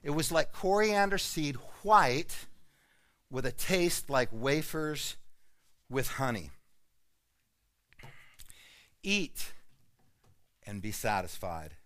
It 0.03 0.11
was 0.11 0.31
like 0.31 0.53
coriander 0.53 1.19
seed, 1.19 1.57
white, 1.83 2.47
with 3.31 3.47
a 3.47 3.53
taste 3.53 4.11
like 4.11 4.29
wafers 4.31 5.17
with 5.89 6.09
honey. 6.09 6.51
Eat 9.03 9.53
and 10.67 10.83
be 10.83 10.93
satisfied. 10.93 11.77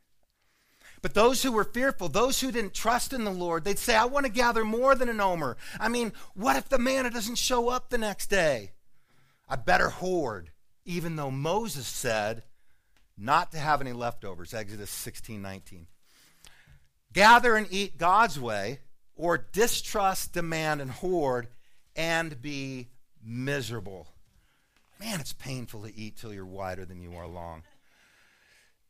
But 1.01 1.15
those 1.15 1.43
who 1.45 1.53
were 1.53 1.65
fearful, 1.65 2.09
those 2.09 2.41
who 2.41 2.51
didn't 2.51 2.75
trust 2.75 3.13
in 3.13 3.23
the 3.23 3.31
Lord, 3.31 3.63
they'd 3.63 3.79
say, 3.79 3.95
I 3.95 4.05
want 4.05 4.27
to 4.27 4.33
gather 4.33 4.65
more 4.65 4.97
than 4.97 5.09
an 5.09 5.21
omer. 5.21 5.57
I 5.79 5.89
mean, 5.89 6.13
what 6.35 6.57
if 6.57 6.69
the 6.69 6.79
manna 6.79 7.11
doesn't 7.11 7.37
show 7.37 7.69
up 7.69 7.89
the 7.89 7.99
next 7.99 8.27
day? 8.29 8.73
I 9.49 9.55
better 9.57 9.91
hoard, 9.91 10.51
even 10.89 11.17
though 11.17 11.31
Moses 11.31 11.87
said 11.87 12.43
not 13.17 13.53
to 13.53 13.59
have 13.59 13.81
any 13.81 13.93
leftovers, 13.93 14.55
Exodus 14.55 14.91
16 14.91 15.41
19 15.41 15.87
gather 17.13 17.57
and 17.57 17.67
eat 17.71 17.99
God's 17.99 18.39
way, 18.39 18.81
or 19.17 19.39
distrust, 19.39 20.33
demand, 20.33 20.81
and 20.81 20.91
hoard 20.91 21.49
and 21.97 22.41
be 22.41 22.89
miserable. 23.25 24.09
Man, 25.01 25.21
it's 25.21 25.33
painful 25.33 25.83
to 25.83 25.97
eat 25.97 26.17
till 26.17 26.33
you're 26.33 26.47
wider 26.47 26.85
than 26.85 27.01
you 27.03 27.17
are 27.17 27.27
long. 27.27 27.63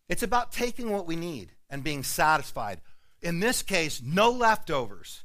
It's 0.09 0.23
about 0.23 0.53
taking 0.53 0.91
what 0.91 1.07
we 1.07 1.17
need 1.17 1.53
and 1.71 1.83
being 1.83 2.03
satisfied. 2.03 2.81
In 3.21 3.41
this 3.41 3.63
case, 3.63 4.03
no 4.05 4.31
leftovers. 4.31 5.25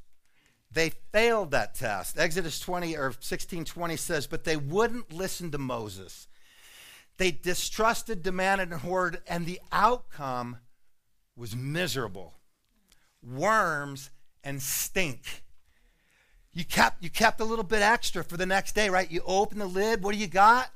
They 0.71 0.91
failed 1.11 1.51
that 1.51 1.75
test. 1.75 2.17
Exodus 2.17 2.59
20 2.59 2.95
or 2.97 3.13
16:20 3.19 3.97
says, 3.97 4.27
"But 4.27 4.43
they 4.43 4.57
wouldn't 4.57 5.11
listen 5.11 5.51
to 5.51 5.57
Moses. 5.57 6.27
They 7.17 7.31
distrusted, 7.31 8.23
demanded, 8.23 8.71
and 8.71 8.81
hoarded, 8.81 9.21
and 9.27 9.45
the 9.45 9.59
outcome 9.71 10.57
was 11.35 11.55
miserable 11.55 12.33
worms, 13.23 14.09
and 14.43 14.61
stink. 14.61 15.43
You 16.51 16.65
kept, 16.65 17.01
you 17.01 17.09
kept 17.09 17.39
a 17.39 17.45
little 17.45 17.63
bit 17.63 17.81
extra 17.81 18.23
for 18.23 18.37
the 18.37 18.45
next 18.45 18.75
day, 18.75 18.89
right? 18.89 19.09
You 19.09 19.21
open 19.25 19.59
the 19.59 19.65
lid, 19.65 20.03
what 20.03 20.13
do 20.13 20.19
you 20.19 20.27
got? 20.27 20.69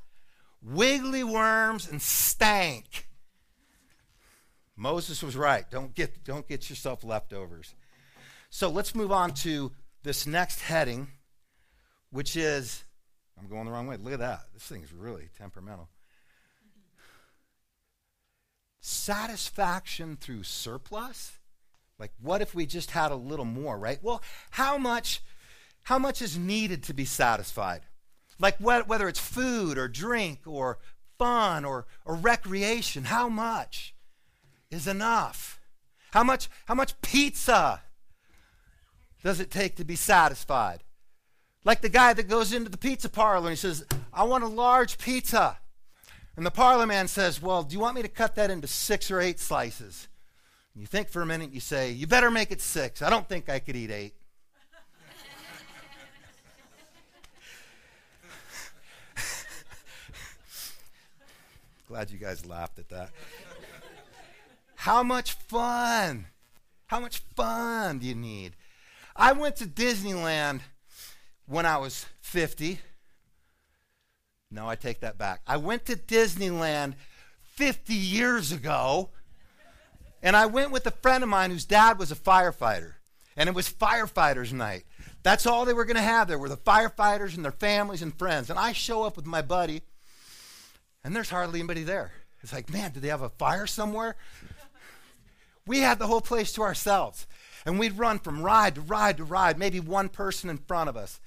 Wiggly 0.62 1.22
worms 1.22 1.88
and 1.88 2.02
stank. 2.02 3.06
Moses 4.76 5.22
was 5.22 5.36
right. 5.36 5.68
Don't 5.70 5.94
get, 5.94 6.24
don't 6.24 6.48
get 6.48 6.68
yourself 6.70 7.04
leftovers. 7.04 7.74
So 8.50 8.68
let's 8.68 8.94
move 8.94 9.12
on 9.12 9.34
to 9.34 9.72
this 10.02 10.26
next 10.26 10.60
heading, 10.62 11.08
which 12.10 12.36
is 12.36 12.84
I'm 13.38 13.48
going 13.48 13.66
the 13.66 13.70
wrong 13.70 13.86
way. 13.86 13.96
Look 13.96 14.14
at 14.14 14.18
that. 14.20 14.40
This 14.54 14.64
thing 14.64 14.82
is 14.82 14.92
really 14.92 15.28
temperamental. 15.36 15.88
Satisfaction 18.80 20.16
through 20.20 20.44
surplus 20.44 21.38
like, 21.98 22.12
what 22.20 22.42
if 22.42 22.54
we 22.54 22.64
just 22.64 22.92
had 22.92 23.10
a 23.10 23.16
little 23.16 23.44
more, 23.44 23.76
right? 23.76 23.98
Well, 24.02 24.22
how 24.50 24.78
much, 24.78 25.20
how 25.84 25.98
much 25.98 26.22
is 26.22 26.38
needed 26.38 26.82
to 26.84 26.94
be 26.94 27.04
satisfied? 27.04 27.82
Like, 28.38 28.58
whether 28.58 29.08
it's 29.08 29.18
food 29.18 29.78
or 29.78 29.88
drink 29.88 30.40
or 30.46 30.78
fun 31.18 31.64
or, 31.64 31.86
or 32.04 32.14
recreation, 32.14 33.04
how 33.04 33.28
much 33.28 33.94
is 34.70 34.86
enough? 34.86 35.60
How 36.12 36.22
much, 36.22 36.48
how 36.66 36.74
much 36.74 37.00
pizza 37.02 37.82
does 39.24 39.40
it 39.40 39.50
take 39.50 39.74
to 39.76 39.84
be 39.84 39.96
satisfied? 39.96 40.84
Like 41.64 41.80
the 41.80 41.88
guy 41.88 42.12
that 42.12 42.28
goes 42.28 42.52
into 42.52 42.70
the 42.70 42.78
pizza 42.78 43.08
parlor 43.08 43.48
and 43.48 43.50
he 43.50 43.56
says, 43.56 43.84
I 44.12 44.22
want 44.22 44.44
a 44.44 44.48
large 44.48 44.98
pizza. 44.98 45.58
And 46.38 46.46
the 46.46 46.52
parlor 46.52 46.86
man 46.86 47.08
says, 47.08 47.42
Well, 47.42 47.64
do 47.64 47.74
you 47.74 47.80
want 47.80 47.96
me 47.96 48.02
to 48.02 48.08
cut 48.08 48.36
that 48.36 48.48
into 48.48 48.68
six 48.68 49.10
or 49.10 49.20
eight 49.20 49.40
slices? 49.40 50.06
You 50.72 50.86
think 50.86 51.08
for 51.08 51.20
a 51.20 51.26
minute, 51.26 51.52
you 51.52 51.58
say, 51.58 51.90
You 51.90 52.06
better 52.06 52.30
make 52.30 52.52
it 52.52 52.60
six. 52.60 53.02
I 53.02 53.10
don't 53.10 53.28
think 53.28 53.48
I 53.48 53.58
could 53.58 53.74
eat 53.74 53.90
eight. 53.90 54.14
Glad 61.88 62.12
you 62.12 62.18
guys 62.18 62.46
laughed 62.46 62.78
at 62.78 62.88
that. 62.90 63.10
How 64.76 65.02
much 65.02 65.32
fun? 65.32 66.26
How 66.86 67.00
much 67.00 67.18
fun 67.34 67.98
do 67.98 68.06
you 68.06 68.14
need? 68.14 68.52
I 69.16 69.32
went 69.32 69.56
to 69.56 69.66
Disneyland 69.66 70.60
when 71.46 71.66
I 71.66 71.78
was 71.78 72.06
50. 72.20 72.78
No, 74.50 74.68
I 74.68 74.76
take 74.76 75.00
that 75.00 75.18
back. 75.18 75.40
I 75.46 75.58
went 75.58 75.84
to 75.86 75.96
Disneyland 75.96 76.94
50 77.54 77.92
years 77.92 78.50
ago 78.52 79.10
and 80.22 80.36
I 80.36 80.46
went 80.46 80.70
with 80.70 80.86
a 80.86 80.90
friend 80.90 81.22
of 81.22 81.28
mine 81.28 81.50
whose 81.50 81.64
dad 81.64 81.98
was 81.98 82.10
a 82.10 82.16
firefighter. 82.16 82.94
And 83.36 83.48
it 83.48 83.54
was 83.54 83.68
firefighters' 83.68 84.52
night. 84.52 84.84
That's 85.22 85.46
all 85.46 85.64
they 85.64 85.72
were 85.72 85.84
going 85.84 85.96
to 85.96 86.02
have 86.02 86.26
there 86.26 86.38
were 86.38 86.48
the 86.48 86.56
firefighters 86.56 87.36
and 87.36 87.44
their 87.44 87.52
families 87.52 88.02
and 88.02 88.16
friends. 88.16 88.50
And 88.50 88.58
I 88.58 88.72
show 88.72 89.04
up 89.04 89.16
with 89.16 89.26
my 89.26 89.42
buddy, 89.42 89.82
and 91.04 91.14
there's 91.14 91.30
hardly 91.30 91.60
anybody 91.60 91.84
there. 91.84 92.12
It's 92.42 92.52
like, 92.52 92.70
man, 92.70 92.92
did 92.92 93.02
they 93.02 93.08
have 93.08 93.22
a 93.22 93.28
fire 93.28 93.66
somewhere? 93.66 94.16
we 95.66 95.80
had 95.80 96.00
the 96.00 96.08
whole 96.08 96.20
place 96.20 96.52
to 96.52 96.62
ourselves. 96.62 97.26
And 97.64 97.78
we'd 97.78 97.98
run 97.98 98.18
from 98.18 98.42
ride 98.42 98.74
to 98.76 98.80
ride 98.80 99.18
to 99.18 99.24
ride, 99.24 99.58
maybe 99.58 99.78
one 99.78 100.08
person 100.08 100.50
in 100.50 100.58
front 100.58 100.88
of 100.88 100.96
us. 100.96 101.20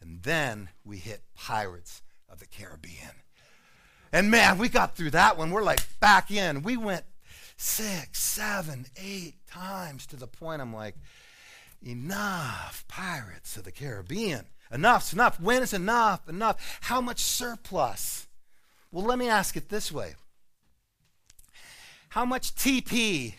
And 0.00 0.22
then 0.22 0.70
we 0.84 0.96
hit 0.96 1.22
Pirates 1.34 2.00
the 2.40 2.46
Caribbean. 2.46 3.12
And 4.12 4.30
man, 4.30 4.58
we 4.58 4.68
got 4.68 4.96
through 4.96 5.10
that 5.10 5.38
one. 5.38 5.50
We're 5.50 5.62
like 5.62 5.80
back 6.00 6.30
in. 6.30 6.62
We 6.62 6.76
went 6.76 7.04
six, 7.56 8.18
seven, 8.18 8.86
eight 8.96 9.46
times 9.46 10.06
to 10.06 10.16
the 10.16 10.26
point 10.26 10.60
I'm 10.60 10.74
like, 10.74 10.96
enough, 11.86 12.84
Pirates 12.88 13.56
of 13.56 13.64
the 13.64 13.72
Caribbean. 13.72 14.46
Enough's 14.72 15.12
enough. 15.12 15.40
When 15.40 15.62
is 15.62 15.72
enough? 15.72 16.28
Enough. 16.28 16.78
How 16.82 17.00
much 17.00 17.20
surplus? 17.20 18.26
Well, 18.92 19.04
let 19.04 19.18
me 19.18 19.28
ask 19.28 19.56
it 19.56 19.68
this 19.68 19.92
way 19.92 20.14
How 22.10 22.24
much 22.24 22.54
TP, 22.54 23.34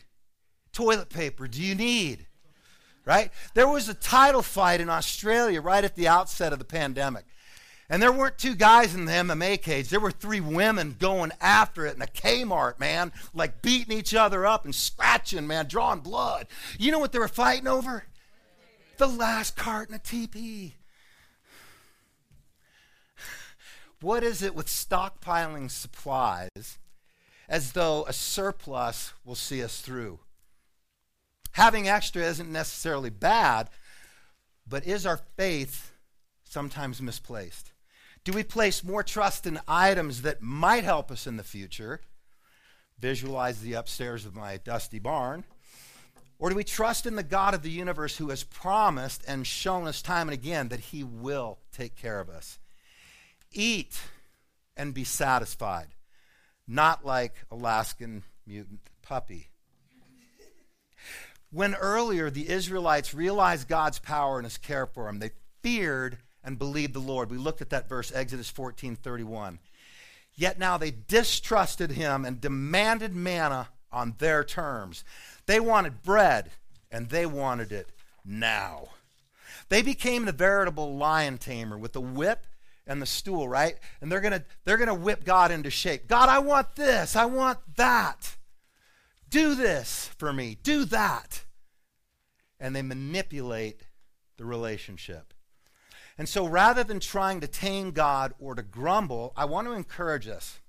toilet 0.71 1.09
paper, 1.09 1.47
do 1.47 1.61
you 1.61 1.75
need? 1.75 2.27
Right? 3.03 3.31
There 3.55 3.67
was 3.67 3.89
a 3.89 3.95
title 3.95 4.43
fight 4.43 4.79
in 4.79 4.89
Australia 4.89 5.59
right 5.59 5.83
at 5.83 5.95
the 5.95 6.07
outset 6.07 6.53
of 6.53 6.59
the 6.59 6.65
pandemic. 6.65 7.25
And 7.91 8.01
there 8.01 8.13
weren't 8.13 8.37
two 8.37 8.55
guys 8.55 8.95
in 8.95 9.03
the 9.03 9.11
MMA 9.11 9.61
cage. 9.61 9.89
There 9.89 9.99
were 9.99 10.11
three 10.11 10.39
women 10.39 10.95
going 10.97 11.33
after 11.41 11.85
it 11.85 11.97
in 11.97 12.01
a 12.01 12.05
Kmart, 12.05 12.79
man, 12.79 13.11
like 13.33 13.61
beating 13.61 13.97
each 13.97 14.15
other 14.15 14.45
up 14.45 14.63
and 14.63 14.73
scratching, 14.73 15.45
man, 15.45 15.67
drawing 15.67 15.99
blood. 15.99 16.47
You 16.79 16.93
know 16.93 16.99
what 16.99 17.11
they 17.11 17.19
were 17.19 17.27
fighting 17.27 17.67
over? 17.67 18.05
The 18.95 19.07
last 19.07 19.57
carton 19.57 19.93
a 19.93 19.99
TP. 19.99 20.71
What 23.99 24.23
is 24.23 24.41
it 24.41 24.55
with 24.55 24.67
stockpiling 24.67 25.69
supplies 25.69 26.79
as 27.49 27.73
though 27.73 28.05
a 28.05 28.13
surplus 28.13 29.11
will 29.25 29.35
see 29.35 29.61
us 29.61 29.81
through? 29.81 30.19
Having 31.51 31.89
extra 31.89 32.23
isn't 32.23 32.49
necessarily 32.49 33.09
bad, 33.09 33.69
but 34.65 34.87
is 34.87 35.05
our 35.05 35.19
faith 35.35 35.91
sometimes 36.45 37.01
misplaced? 37.01 37.70
Do 38.23 38.33
we 38.33 38.43
place 38.43 38.83
more 38.83 39.03
trust 39.03 39.47
in 39.47 39.59
items 39.67 40.21
that 40.21 40.41
might 40.41 40.83
help 40.83 41.09
us 41.09 41.25
in 41.25 41.37
the 41.37 41.43
future? 41.43 42.01
Visualize 42.99 43.61
the 43.61 43.73
upstairs 43.73 44.25
of 44.25 44.35
my 44.35 44.57
dusty 44.57 44.99
barn. 44.99 45.43
Or 46.37 46.49
do 46.49 46.55
we 46.55 46.63
trust 46.63 47.05
in 47.05 47.15
the 47.15 47.23
God 47.23 47.53
of 47.53 47.63
the 47.63 47.71
universe 47.71 48.17
who 48.17 48.29
has 48.29 48.43
promised 48.43 49.23
and 49.27 49.45
shown 49.45 49.87
us 49.87 50.01
time 50.01 50.27
and 50.27 50.33
again 50.33 50.69
that 50.69 50.79
he 50.79 51.03
will 51.03 51.59
take 51.71 51.95
care 51.95 52.19
of 52.19 52.29
us? 52.29 52.59
Eat 53.51 53.99
and 54.77 54.93
be 54.93 55.03
satisfied, 55.03 55.89
not 56.67 57.05
like 57.05 57.35
Alaskan 57.51 58.23
mutant 58.45 58.81
puppy. 59.01 59.49
When 61.51 61.75
earlier 61.75 62.29
the 62.29 62.49
Israelites 62.49 63.13
realized 63.13 63.67
God's 63.67 63.99
power 63.99 64.37
and 64.37 64.45
his 64.45 64.57
care 64.57 64.85
for 64.85 65.05
them, 65.05 65.19
they 65.19 65.31
feared 65.61 66.19
and 66.43 66.57
believed 66.57 66.93
the 66.93 66.99
Lord. 66.99 67.29
We 67.29 67.37
looked 67.37 67.61
at 67.61 67.69
that 67.69 67.89
verse, 67.89 68.11
Exodus 68.13 68.49
14 68.49 68.95
31. 68.95 69.59
Yet 70.35 70.57
now 70.57 70.77
they 70.77 70.91
distrusted 70.91 71.91
him 71.91 72.25
and 72.25 72.41
demanded 72.41 73.15
manna 73.15 73.69
on 73.91 74.15
their 74.19 74.43
terms. 74.43 75.03
They 75.45 75.59
wanted 75.59 76.01
bread, 76.03 76.51
and 76.89 77.09
they 77.09 77.25
wanted 77.25 77.71
it 77.71 77.89
now. 78.25 78.89
They 79.69 79.81
became 79.81 80.25
the 80.25 80.31
veritable 80.31 80.95
lion 80.95 81.37
tamer 81.37 81.77
with 81.77 81.93
the 81.93 82.01
whip 82.01 82.45
and 82.87 83.01
the 83.01 83.05
stool, 83.05 83.47
right? 83.47 83.77
And 84.01 84.11
they're 84.11 84.21
gonna 84.21 84.43
they're 84.65 84.77
gonna 84.77 84.93
whip 84.93 85.23
God 85.23 85.51
into 85.51 85.69
shape. 85.69 86.07
God, 86.07 86.29
I 86.29 86.39
want 86.39 86.75
this, 86.75 87.15
I 87.15 87.25
want 87.25 87.59
that. 87.77 88.35
Do 89.29 89.55
this 89.55 90.09
for 90.17 90.33
me, 90.33 90.57
do 90.61 90.85
that. 90.85 91.43
And 92.59 92.75
they 92.75 92.81
manipulate 92.81 93.81
the 94.37 94.45
relationship. 94.45 95.30
And 96.17 96.27
so 96.27 96.45
rather 96.45 96.83
than 96.83 96.99
trying 96.99 97.39
to 97.41 97.47
tame 97.47 97.91
God 97.91 98.33
or 98.39 98.55
to 98.55 98.61
grumble, 98.61 99.33
I 99.35 99.45
want 99.45 99.67
to 99.67 99.73
encourage 99.73 100.27
us 100.27 100.59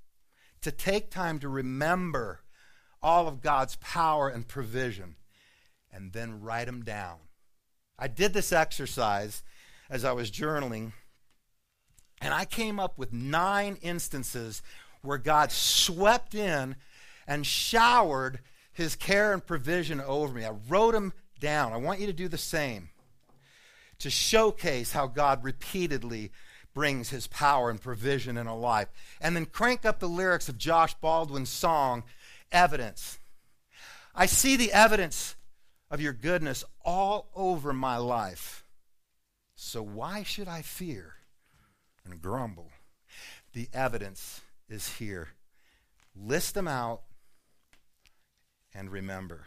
to 0.62 0.70
take 0.70 1.10
time 1.10 1.38
to 1.40 1.48
remember 1.48 2.40
all 3.02 3.26
of 3.26 3.42
God's 3.42 3.76
power 3.76 4.28
and 4.28 4.46
provision 4.46 5.16
and 5.92 6.12
then 6.12 6.40
write 6.40 6.66
them 6.66 6.82
down. 6.82 7.16
I 7.98 8.08
did 8.08 8.32
this 8.32 8.52
exercise 8.52 9.42
as 9.90 10.04
I 10.04 10.12
was 10.12 10.30
journaling, 10.30 10.92
and 12.20 12.32
I 12.32 12.44
came 12.44 12.80
up 12.80 12.96
with 12.96 13.12
nine 13.12 13.76
instances 13.82 14.62
where 15.02 15.18
God 15.18 15.52
swept 15.52 16.34
in 16.34 16.76
and 17.26 17.46
showered 17.46 18.40
his 18.72 18.96
care 18.96 19.32
and 19.32 19.44
provision 19.44 20.00
over 20.00 20.32
me. 20.32 20.44
I 20.44 20.52
wrote 20.68 20.92
them 20.92 21.12
down. 21.40 21.72
I 21.72 21.76
want 21.76 22.00
you 22.00 22.06
to 22.06 22.12
do 22.12 22.28
the 22.28 22.38
same 22.38 22.88
to 24.02 24.10
showcase 24.10 24.92
how 24.92 25.06
God 25.06 25.44
repeatedly 25.44 26.32
brings 26.74 27.10
his 27.10 27.26
power 27.28 27.70
and 27.70 27.80
provision 27.80 28.36
in 28.36 28.46
a 28.46 28.56
life. 28.56 28.88
And 29.20 29.36
then 29.36 29.46
crank 29.46 29.84
up 29.84 30.00
the 30.00 30.08
lyrics 30.08 30.48
of 30.48 30.58
Josh 30.58 30.94
Baldwin's 30.94 31.50
song, 31.50 32.02
Evidence. 32.50 33.18
I 34.14 34.26
see 34.26 34.56
the 34.56 34.72
evidence 34.72 35.36
of 35.90 36.00
your 36.00 36.12
goodness 36.12 36.64
all 36.84 37.30
over 37.34 37.72
my 37.72 37.96
life. 37.96 38.64
So 39.54 39.82
why 39.82 40.22
should 40.22 40.48
I 40.48 40.62
fear 40.62 41.14
and 42.04 42.20
grumble? 42.20 42.70
The 43.52 43.68
evidence 43.72 44.40
is 44.68 44.96
here. 44.96 45.28
List 46.16 46.54
them 46.54 46.66
out 46.66 47.02
and 48.74 48.90
remember. 48.90 49.44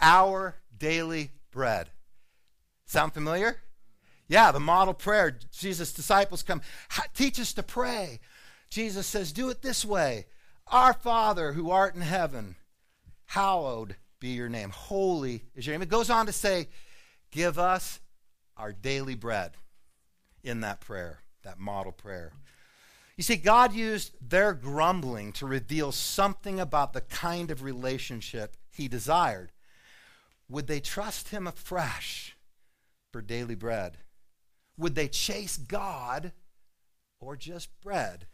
Our 0.00 0.56
daily 0.78 1.30
bread. 1.56 1.88
Sound 2.84 3.14
familiar? 3.14 3.56
Yeah, 4.28 4.52
the 4.52 4.60
model 4.60 4.92
prayer. 4.92 5.38
Jesus' 5.50 5.92
disciples 5.92 6.42
come, 6.42 6.60
teach 7.14 7.40
us 7.40 7.54
to 7.54 7.62
pray. 7.62 8.20
Jesus 8.68 9.06
says, 9.06 9.32
do 9.32 9.48
it 9.48 9.62
this 9.62 9.84
way 9.84 10.26
Our 10.68 10.92
Father 10.92 11.52
who 11.52 11.70
art 11.70 11.94
in 11.94 12.02
heaven, 12.02 12.56
hallowed 13.24 13.96
be 14.20 14.28
your 14.28 14.50
name. 14.50 14.70
Holy 14.70 15.44
is 15.54 15.66
your 15.66 15.74
name. 15.74 15.82
It 15.82 15.88
goes 15.88 16.10
on 16.10 16.26
to 16.26 16.32
say, 16.32 16.68
give 17.30 17.58
us 17.58 18.00
our 18.56 18.72
daily 18.72 19.14
bread 19.14 19.52
in 20.44 20.60
that 20.60 20.80
prayer, 20.80 21.20
that 21.42 21.58
model 21.58 21.92
prayer. 21.92 22.32
You 23.16 23.22
see, 23.22 23.36
God 23.36 23.72
used 23.72 24.12
their 24.20 24.52
grumbling 24.52 25.32
to 25.32 25.46
reveal 25.46 25.90
something 25.90 26.60
about 26.60 26.92
the 26.92 27.00
kind 27.00 27.50
of 27.50 27.62
relationship 27.62 28.58
he 28.70 28.88
desired. 28.88 29.52
Would 30.48 30.66
they 30.66 30.80
trust 30.80 31.30
him 31.30 31.46
afresh 31.46 32.36
for 33.12 33.20
daily 33.20 33.54
bread? 33.54 33.98
Would 34.78 34.94
they 34.94 35.08
chase 35.08 35.56
God 35.56 36.32
or 37.20 37.36
just 37.36 37.68
bread? 37.80 38.26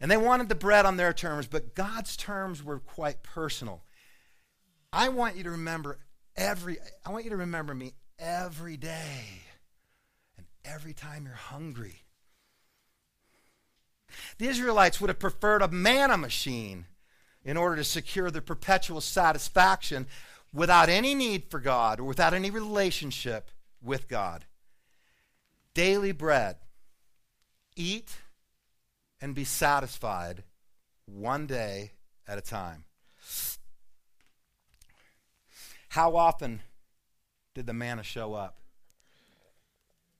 And 0.00 0.10
they 0.10 0.16
wanted 0.16 0.48
the 0.48 0.54
bread 0.54 0.84
on 0.84 0.96
their 0.96 1.12
terms, 1.12 1.46
but 1.46 1.74
God's 1.74 2.16
terms 2.16 2.62
were 2.62 2.80
quite 2.80 3.22
personal. 3.22 3.84
I 4.92 5.08
want 5.08 5.36
you 5.36 5.44
to 5.44 5.50
remember 5.50 5.98
every 6.36 6.78
I 7.04 7.10
want 7.10 7.24
you 7.24 7.30
to 7.30 7.36
remember 7.36 7.74
me 7.74 7.94
every 8.18 8.76
day 8.76 9.42
and 10.36 10.46
every 10.64 10.92
time 10.92 11.24
you're 11.24 11.34
hungry. 11.34 12.02
The 14.38 14.48
Israelites 14.48 15.00
would 15.00 15.08
have 15.08 15.18
preferred 15.18 15.62
a 15.62 15.68
manna 15.68 16.18
machine 16.18 16.86
in 17.44 17.56
order 17.56 17.76
to 17.76 17.84
secure 17.84 18.30
their 18.30 18.42
perpetual 18.42 19.00
satisfaction 19.00 20.06
without 20.52 20.88
any 20.88 21.14
need 21.14 21.44
for 21.50 21.60
God 21.60 22.00
or 22.00 22.04
without 22.04 22.34
any 22.34 22.50
relationship 22.50 23.50
with 23.82 24.08
God. 24.08 24.44
Daily 25.74 26.12
bread. 26.12 26.56
Eat 27.74 28.16
and 29.20 29.34
be 29.34 29.44
satisfied 29.44 30.42
one 31.06 31.46
day 31.46 31.92
at 32.28 32.38
a 32.38 32.42
time. 32.42 32.84
How 35.88 36.16
often 36.16 36.60
did 37.54 37.66
the 37.66 37.72
manna 37.72 38.02
show 38.02 38.34
up? 38.34 38.58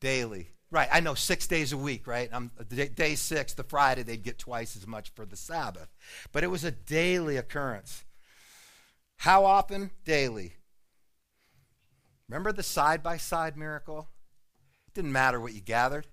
Daily. 0.01 0.49
Right, 0.71 0.89
I 0.91 1.01
know 1.01 1.15
six 1.15 1.47
days 1.47 1.73
a 1.73 1.77
week, 1.77 2.07
right? 2.07 2.31
I'm, 2.33 2.51
day 2.95 3.15
six, 3.15 3.53
the 3.53 3.63
Friday, 3.63 4.03
they'd 4.03 4.23
get 4.23 4.39
twice 4.39 4.75
as 4.75 4.87
much 4.87 5.11
for 5.15 5.27
the 5.27 5.37
Sabbath. 5.37 5.89
But 6.33 6.45
it 6.45 6.47
was 6.47 6.65
a 6.65 6.71
daily 6.71 7.37
occurrence. 7.37 8.05
How 9.23 9.45
often? 9.45 9.93
Daily. 10.05 10.55
Remember 12.29 12.51
the 12.51 12.65
side 12.65 13.05
by 13.05 13.19
side 13.19 13.57
miracle? 13.57 14.09
It 14.89 14.95
didn't 14.95 15.13
matter 15.13 15.39
what 15.39 15.53
you 15.53 15.61
gathered, 15.61 16.09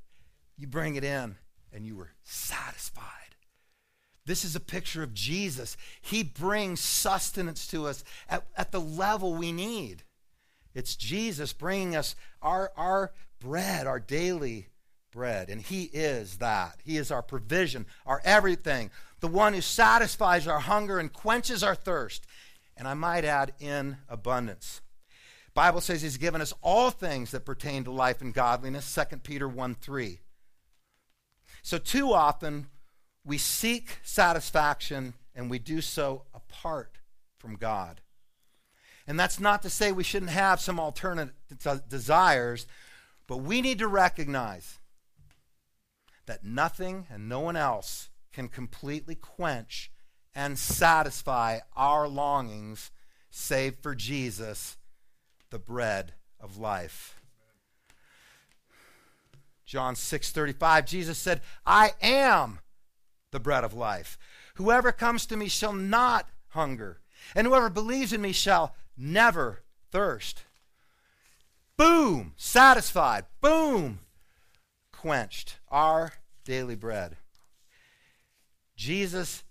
you 0.60 0.68
bring 0.68 0.94
it 0.94 1.04
in 1.04 1.36
and 1.74 1.88
you 1.88 1.96
were 1.96 2.12
satisfied. 2.22 3.34
This 4.28 4.46
is 4.46 4.56
a 4.56 4.60
picture 4.60 5.02
of 5.02 5.16
Jesus. 5.16 5.76
He 6.02 6.22
brings 6.22 6.82
sustenance 6.82 7.66
to 7.70 7.88
us 7.88 8.04
at, 8.30 8.46
at 8.56 8.72
the 8.72 8.80
level 8.80 9.34
we 9.34 9.52
need. 9.52 10.04
It's 10.76 10.96
Jesus 10.96 11.52
bringing 11.52 11.96
us 11.96 12.16
our, 12.44 12.72
our 12.78 13.12
bread, 13.40 13.88
our 13.88 14.00
daily 14.00 14.68
bread. 15.12 15.50
And 15.50 15.64
He 15.64 15.86
is 15.86 16.38
that. 16.38 16.76
He 16.84 16.98
is 16.98 17.10
our 17.10 17.24
provision, 17.24 17.88
our 18.06 18.22
everything, 18.24 18.92
the 19.20 19.28
one 19.28 19.56
who 19.56 19.62
satisfies 19.62 20.48
our 20.48 20.60
hunger 20.60 21.00
and 21.00 21.12
quenches 21.12 21.64
our 21.64 21.74
thirst. 21.74 22.28
And 22.80 22.88
I 22.88 22.96
might 22.96 23.26
add, 23.26 23.54
in 23.60 23.98
abundance. 24.08 24.82
Bible 25.54 25.82
says 25.82 26.02
he's 26.02 26.18
given 26.18 26.40
us 26.40 26.54
all 26.62 26.90
things 26.90 27.32
that 27.32 27.46
pertain 27.46 27.84
to 27.84 27.92
life 27.92 28.22
and 28.22 28.34
godliness, 28.34 28.96
2 28.96 29.18
Peter 29.18 29.48
1 29.48 29.76
3. 29.76 30.20
So, 31.62 31.78
too 31.78 32.14
often, 32.14 32.68
we 33.26 33.38
seek 33.38 34.00
satisfaction 34.02 35.14
and 35.36 35.50
we 35.50 35.60
do 35.60 35.82
so 35.82 36.24
apart 36.34 37.00
from 37.38 37.58
God. 37.58 38.00
And 39.06 39.20
that's 39.20 39.40
not 39.40 39.62
to 39.64 39.70
say 39.70 39.92
we 39.92 40.04
shouldn't 40.04 40.32
have 40.32 40.62
some 40.62 40.80
alternate 40.80 41.32
desires, 41.90 42.66
but 43.28 43.38
we 43.38 43.62
need 43.62 43.80
to 43.80 43.88
recognize 43.88 44.80
that 46.28 46.46
nothing 46.46 47.08
and 47.10 47.28
no 47.28 47.42
one 47.42 47.56
else 47.58 48.10
can 48.32 48.48
completely 48.48 49.16
quench 49.16 49.92
and 50.36 50.58
satisfy 50.58 51.60
our 51.76 52.08
longings 52.08 52.92
save 53.30 53.78
for 53.82 53.96
Jesus, 53.96 54.78
the 55.50 55.60
bread 55.60 56.14
of 56.40 56.58
life. 56.58 57.20
John 59.66 59.96
6:35 59.96 60.86
Jesus 60.86 61.20
said, 61.20 61.42
"I 61.66 61.94
am 62.02 62.60
the 63.32 63.40
bread 63.40 63.64
of 63.64 63.74
life. 63.74 64.18
Whoever 64.56 64.92
comes 64.92 65.26
to 65.28 65.38
me 65.38 65.48
shall 65.48 65.74
not 65.74 66.30
hunger, 66.50 67.02
and 67.36 67.46
whoever 67.46 67.70
believes 67.70 68.12
in 68.12 68.22
me 68.22 68.32
shall 68.32 68.76
never 68.98 69.64
thirst." 69.92 70.44
Boom, 71.78 72.34
satisfied. 72.36 73.26
Boom, 73.42 74.00
quenched. 74.92 75.60
Our 75.70 76.14
daily 76.44 76.76
bread. 76.76 77.18
Jesus 78.76 79.44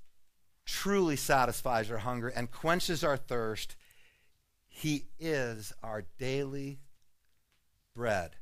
truly 0.69 1.17
satisfies 1.17 1.91
our 1.91 1.97
hunger 1.97 2.29
and 2.29 2.51
quenches 2.51 3.03
our 3.03 3.17
thirst. 3.17 3.75
He 4.69 5.07
is 5.19 5.73
our 5.83 6.05
daily 6.19 6.79
bread. 7.97 8.37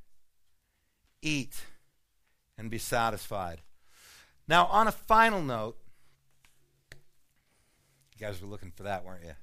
Eat 1.22 1.64
and 2.58 2.68
be 2.68 2.78
satisfied. 2.78 3.62
Now, 4.48 4.66
on 4.66 4.88
a 4.88 4.92
final 4.92 5.40
note, 5.40 5.76
you 6.90 8.26
guys 8.26 8.42
were 8.42 8.48
looking 8.48 8.72
for 8.72 8.82
that, 8.82 9.04
weren't 9.04 9.24
you? 9.24 9.34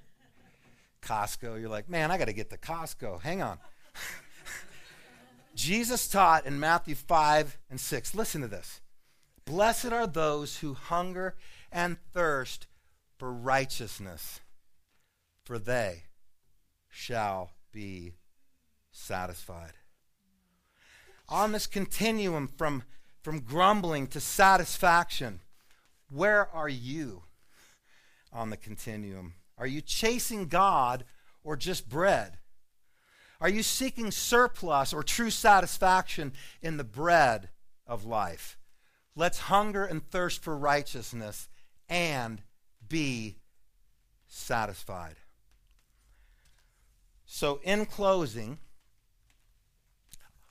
Costco. 1.02 1.60
You're 1.60 1.70
like, 1.70 1.90
man, 1.90 2.12
I 2.12 2.18
got 2.18 2.26
to 2.26 2.34
get 2.34 2.50
to 2.50 2.58
Costco. 2.58 3.22
Hang 3.22 3.42
on. 3.42 3.60
Jesus 5.56 6.10
taught 6.10 6.46
in 6.46 6.60
Matthew 6.60 6.96
5 6.96 7.58
and 7.70 7.80
6. 7.80 8.14
Listen 8.14 8.42
to 8.42 8.48
this. 8.48 8.82
Blessed 9.46 9.92
are 9.92 10.08
those 10.08 10.58
who 10.58 10.74
hunger 10.74 11.36
and 11.72 11.98
thirst 12.14 12.68
for 13.24 13.32
righteousness, 13.32 14.42
for 15.46 15.58
they 15.58 16.04
shall 16.90 17.52
be 17.72 18.12
satisfied. 18.92 19.72
On 21.30 21.54
this 21.54 21.66
continuum 21.66 22.50
from, 22.50 22.84
from 23.22 23.40
grumbling 23.40 24.08
to 24.08 24.20
satisfaction, 24.20 25.40
where 26.12 26.50
are 26.54 26.68
you 26.68 27.24
on 28.34 28.50
the 28.50 28.58
continuum? 28.58 29.36
Are 29.58 29.68
you 29.68 29.80
chasing 29.80 30.50
God 30.50 31.06
or 31.46 31.56
just 31.56 31.88
bread? 31.88 32.40
Are 33.40 33.48
you 33.48 33.64
seeking 33.64 34.12
surplus 34.12 34.92
or 34.92 35.02
true 35.02 35.30
satisfaction 35.30 36.34
in 36.62 36.76
the 36.76 36.84
bread 36.84 37.52
of 37.88 38.04
life? 38.04 38.58
Let's 39.16 39.40
hunger 39.40 39.86
and 39.86 40.06
thirst 40.06 40.44
for 40.44 40.58
righteousness 40.58 41.48
and 41.88 42.42
be 42.94 43.38
satisfied. 44.28 45.16
So, 47.26 47.60
in 47.64 47.88
closing, 47.88 48.60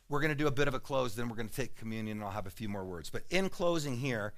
we're 0.09 0.19
going 0.19 0.33
to 0.33 0.35
do 0.35 0.49
a 0.49 0.51
bit 0.51 0.67
of 0.67 0.75
a 0.75 0.81
close, 0.81 1.15
then 1.15 1.29
we're 1.29 1.37
going 1.37 1.49
to 1.49 1.55
take 1.55 1.77
communion, 1.77 2.17
and 2.17 2.25
I'll 2.25 2.33
have 2.33 2.49
a 2.49 2.51
few 2.51 2.69
more 2.69 2.85
words. 2.85 3.11
But 3.11 3.23
in 3.31 3.49
closing 3.49 3.97
here, 3.97 4.33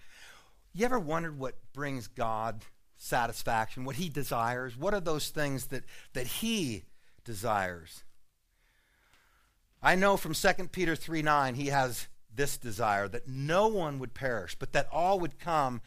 you 0.75 0.85
ever 0.85 1.01
wondered 1.01 1.39
what 1.39 1.55
brings 1.73 2.07
God 2.07 2.67
satisfaction, 2.99 3.87
what 3.87 3.97
He 3.97 4.11
desires? 4.11 4.77
What 4.77 4.93
are 4.93 5.01
those 5.01 5.31
things 5.31 5.69
that, 5.69 5.85
that 6.13 6.27
He 6.27 6.85
desires? 7.25 8.05
I 9.83 9.95
know 9.95 10.19
from 10.19 10.35
2 10.35 10.69
Peter 10.73 10.95
3 10.95 11.23
9, 11.23 11.55
He 11.55 11.69
has 11.69 12.09
this 12.35 12.59
desire 12.59 13.09
that 13.09 13.27
no 13.27 13.67
one 13.69 13.99
would 13.99 14.13
perish, 14.13 14.57
but 14.59 14.75
that 14.75 14.89
all 14.93 15.19
would 15.21 15.39
come 15.39 15.81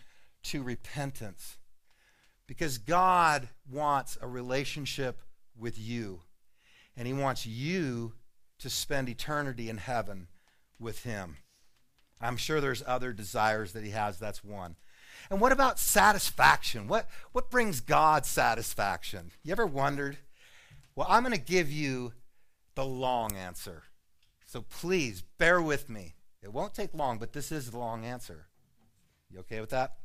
to 0.45 0.63
repentance. 0.63 1.59
Because 2.47 2.77
God 2.77 3.49
wants 3.69 4.17
a 4.21 4.27
relationship 4.27 5.21
with 5.57 5.77
you, 5.77 6.21
and 6.95 7.05
He 7.05 7.13
wants 7.13 7.45
you 7.45 8.13
to 8.59 8.69
spend 8.69 9.09
eternity 9.09 9.69
in 9.69 9.77
heaven 9.77 10.27
with 10.79 11.03
Him. 11.03 11.37
I'm 12.19 12.37
sure 12.37 12.59
there's 12.59 12.83
other 12.87 13.13
desires 13.13 13.73
that 13.73 13.83
He 13.83 13.91
has, 13.91 14.17
that's 14.17 14.43
one. 14.43 14.75
And 15.29 15.41
what 15.41 15.51
about 15.51 15.79
satisfaction? 15.79 16.87
What, 16.87 17.07
what 17.31 17.51
brings 17.51 17.81
God 17.81 18.25
satisfaction? 18.25 19.31
You 19.43 19.51
ever 19.51 19.65
wondered? 19.65 20.17
Well, 20.95 21.07
I'm 21.09 21.23
going 21.23 21.35
to 21.35 21.41
give 21.41 21.71
you 21.71 22.13
the 22.75 22.85
long 22.85 23.35
answer. 23.35 23.83
So 24.45 24.61
please 24.61 25.23
bear 25.37 25.61
with 25.61 25.89
me. 25.89 26.15
It 26.41 26.53
won't 26.53 26.73
take 26.73 26.93
long, 26.93 27.17
but 27.17 27.33
this 27.33 27.51
is 27.51 27.71
the 27.71 27.77
long 27.77 28.05
answer. 28.05 28.47
You 29.29 29.39
okay 29.39 29.59
with 29.59 29.71
that? 29.71 29.97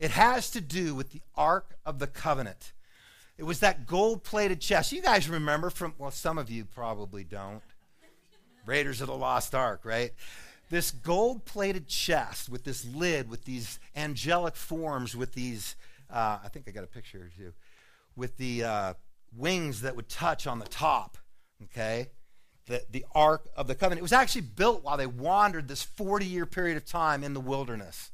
It 0.00 0.10
has 0.10 0.50
to 0.50 0.60
do 0.60 0.94
with 0.94 1.10
the 1.10 1.20
Ark 1.36 1.76
of 1.86 1.98
the 1.98 2.08
Covenant. 2.08 2.72
It 3.38 3.44
was 3.44 3.60
that 3.60 3.86
gold 3.86 4.24
plated 4.24 4.60
chest. 4.60 4.92
You 4.92 5.02
guys 5.02 5.28
remember 5.28 5.70
from, 5.70 5.94
well, 5.98 6.10
some 6.10 6.38
of 6.38 6.50
you 6.50 6.64
probably 6.64 7.22
don't. 7.22 7.62
Raiders 8.66 9.00
of 9.00 9.06
the 9.06 9.14
Lost 9.14 9.54
Ark, 9.54 9.82
right? 9.84 10.12
This 10.70 10.90
gold 10.90 11.44
plated 11.44 11.86
chest 11.86 12.48
with 12.48 12.64
this 12.64 12.84
lid, 12.84 13.30
with 13.30 13.44
these 13.44 13.78
angelic 13.94 14.56
forms, 14.56 15.14
with 15.14 15.32
these, 15.34 15.76
uh, 16.10 16.38
I 16.42 16.48
think 16.48 16.66
I 16.66 16.72
got 16.72 16.84
a 16.84 16.88
picture 16.88 17.18
here 17.18 17.30
too, 17.36 17.52
with 18.16 18.36
the 18.36 18.64
uh, 18.64 18.94
wings 19.36 19.82
that 19.82 19.96
would 19.96 20.08
touch 20.08 20.46
on 20.46 20.58
the 20.58 20.66
top, 20.66 21.18
okay? 21.64 22.08
the, 22.70 22.84
the 22.90 23.04
Ark 23.14 23.48
of 23.56 23.66
the 23.66 23.74
Covenant. 23.74 23.98
It 23.98 24.02
was 24.02 24.12
actually 24.12 24.42
built 24.42 24.82
while 24.82 24.96
they 24.96 25.06
wandered 25.06 25.68
this 25.68 25.82
40 25.82 26.24
year 26.24 26.46
period 26.46 26.76
of 26.76 26.86
time 26.86 27.22
in 27.22 27.34
the 27.34 27.40
wilderness. 27.40 28.10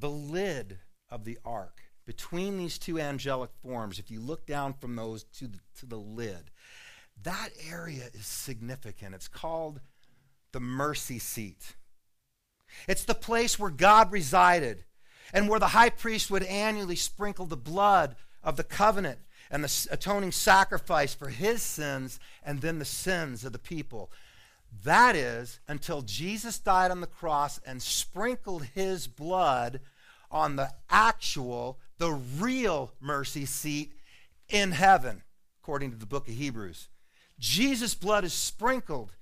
The 0.00 0.10
lid 0.10 0.78
of 1.10 1.24
the 1.24 1.38
ark, 1.44 1.82
between 2.06 2.56
these 2.56 2.78
two 2.78 2.98
angelic 2.98 3.50
forms, 3.62 3.98
if 3.98 4.10
you 4.10 4.18
look 4.18 4.46
down 4.46 4.72
from 4.72 4.96
those 4.96 5.24
to 5.38 5.46
the, 5.46 5.58
to 5.78 5.86
the 5.86 5.98
lid, 5.98 6.50
that 7.22 7.50
area 7.70 8.04
is 8.14 8.24
significant. 8.24 9.14
It's 9.14 9.28
called 9.28 9.80
the 10.52 10.60
mercy 10.60 11.18
seat. 11.18 11.76
It's 12.88 13.04
the 13.04 13.14
place 13.14 13.58
where 13.58 13.70
God 13.70 14.10
resided 14.10 14.84
and 15.34 15.48
where 15.48 15.60
the 15.60 15.68
high 15.68 15.90
priest 15.90 16.30
would 16.30 16.44
annually 16.44 16.96
sprinkle 16.96 17.46
the 17.46 17.56
blood 17.56 18.16
of 18.42 18.56
the 18.56 18.64
covenant 18.64 19.18
and 19.50 19.62
the 19.62 19.88
atoning 19.90 20.32
sacrifice 20.32 21.14
for 21.14 21.28
his 21.28 21.62
sins 21.62 22.18
and 22.42 22.62
then 22.62 22.78
the 22.78 22.84
sins 22.86 23.44
of 23.44 23.52
the 23.52 23.58
people. 23.58 24.10
That 24.84 25.16
is 25.16 25.60
until 25.68 26.02
Jesus 26.02 26.58
died 26.58 26.90
on 26.90 27.00
the 27.00 27.06
cross 27.06 27.60
and 27.66 27.82
sprinkled 27.82 28.64
his 28.74 29.06
blood 29.06 29.80
on 30.30 30.56
the 30.56 30.70
actual, 30.88 31.78
the 31.98 32.12
real 32.12 32.92
mercy 33.00 33.44
seat 33.44 33.92
in 34.48 34.72
heaven, 34.72 35.22
according 35.62 35.90
to 35.90 35.96
the 35.96 36.06
book 36.06 36.28
of 36.28 36.34
Hebrews. 36.34 36.88
Jesus' 37.38 37.94
blood 37.94 38.24
is 38.24 38.32
sprinkled 38.32 39.12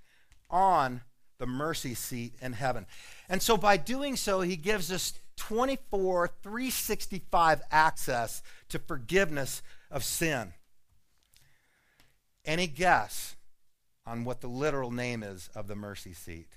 on 0.51 1.03
the 1.39 1.47
mercy 1.47 1.95
seat 1.95 2.35
in 2.41 2.53
heaven. 2.53 2.87
And 3.29 3.41
so 3.41 3.57
by 3.57 3.77
doing 3.77 4.17
so, 4.17 4.41
he 4.41 4.57
gives 4.57 4.91
us 4.91 5.15
24, 5.37 6.31
365 6.43 7.63
access 7.71 8.43
to 8.69 8.79
forgiveness 8.79 9.63
of 9.91 10.03
sin. 10.03 10.53
Any 12.45 12.67
guess 12.67 13.37
on 14.05 14.25
what 14.25 14.41
the 14.41 14.49
literal 14.49 14.91
name 14.91 15.23
is 15.23 15.49
of 15.55 15.69
the 15.69 15.77
mercy 15.77 16.13
seat? 16.13 16.49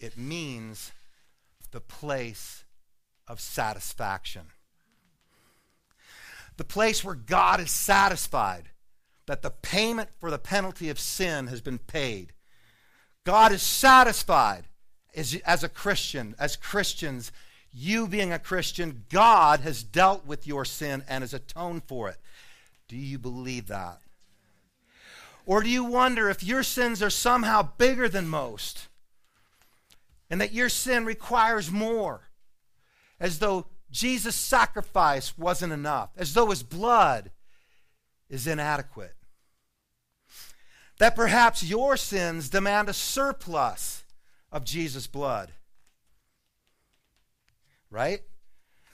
It 0.00 0.16
means 0.16 0.92
the 1.74 1.80
place 1.80 2.62
of 3.26 3.40
satisfaction. 3.40 4.42
The 6.56 6.62
place 6.62 7.02
where 7.02 7.16
God 7.16 7.58
is 7.58 7.72
satisfied 7.72 8.70
that 9.26 9.42
the 9.42 9.50
payment 9.50 10.08
for 10.20 10.30
the 10.30 10.38
penalty 10.38 10.88
of 10.88 11.00
sin 11.00 11.48
has 11.48 11.60
been 11.60 11.78
paid. 11.78 12.32
God 13.24 13.50
is 13.50 13.60
satisfied 13.60 14.66
as, 15.16 15.34
as 15.44 15.64
a 15.64 15.68
Christian, 15.68 16.36
as 16.38 16.54
Christians, 16.54 17.32
you 17.72 18.06
being 18.06 18.32
a 18.32 18.38
Christian, 18.38 19.04
God 19.10 19.58
has 19.60 19.82
dealt 19.82 20.24
with 20.24 20.46
your 20.46 20.64
sin 20.64 21.02
and 21.08 21.22
has 21.22 21.34
atoned 21.34 21.82
for 21.88 22.08
it. 22.08 22.18
Do 22.86 22.96
you 22.96 23.18
believe 23.18 23.66
that? 23.66 23.98
Or 25.44 25.60
do 25.60 25.68
you 25.68 25.82
wonder 25.82 26.30
if 26.30 26.44
your 26.44 26.62
sins 26.62 27.02
are 27.02 27.10
somehow 27.10 27.70
bigger 27.76 28.08
than 28.08 28.28
most 28.28 28.86
and 30.34 30.40
that 30.40 30.52
your 30.52 30.68
sin 30.68 31.04
requires 31.04 31.70
more, 31.70 32.28
as 33.20 33.38
though 33.38 33.68
Jesus' 33.88 34.34
sacrifice 34.34 35.38
wasn't 35.38 35.72
enough, 35.72 36.10
as 36.16 36.34
though 36.34 36.50
his 36.50 36.64
blood 36.64 37.30
is 38.28 38.48
inadequate? 38.48 39.14
That 40.98 41.14
perhaps 41.14 41.62
your 41.62 41.96
sins 41.96 42.48
demand 42.48 42.88
a 42.88 42.92
surplus 42.92 44.02
of 44.50 44.64
Jesus' 44.64 45.06
blood. 45.06 45.52
Right? 47.88 48.22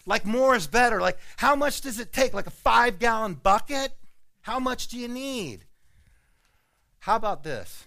Like 0.05 0.27
more 0.27 0.55
is 0.55 0.67
better. 0.67 1.01
Like, 1.01 1.17
how 1.39 1.57
much 1.57 1.81
does 1.81 1.99
it 1.99 2.13
take? 2.13 2.35
Like 2.35 2.49
a 2.49 2.51
five 2.51 2.99
gallon 2.99 3.33
bucket? 3.33 3.93
How 4.43 4.61
much 4.61 4.89
do 4.89 4.99
you 4.99 5.09
need? 5.09 5.65
How 6.99 7.17
about 7.17 7.45
this? 7.45 7.87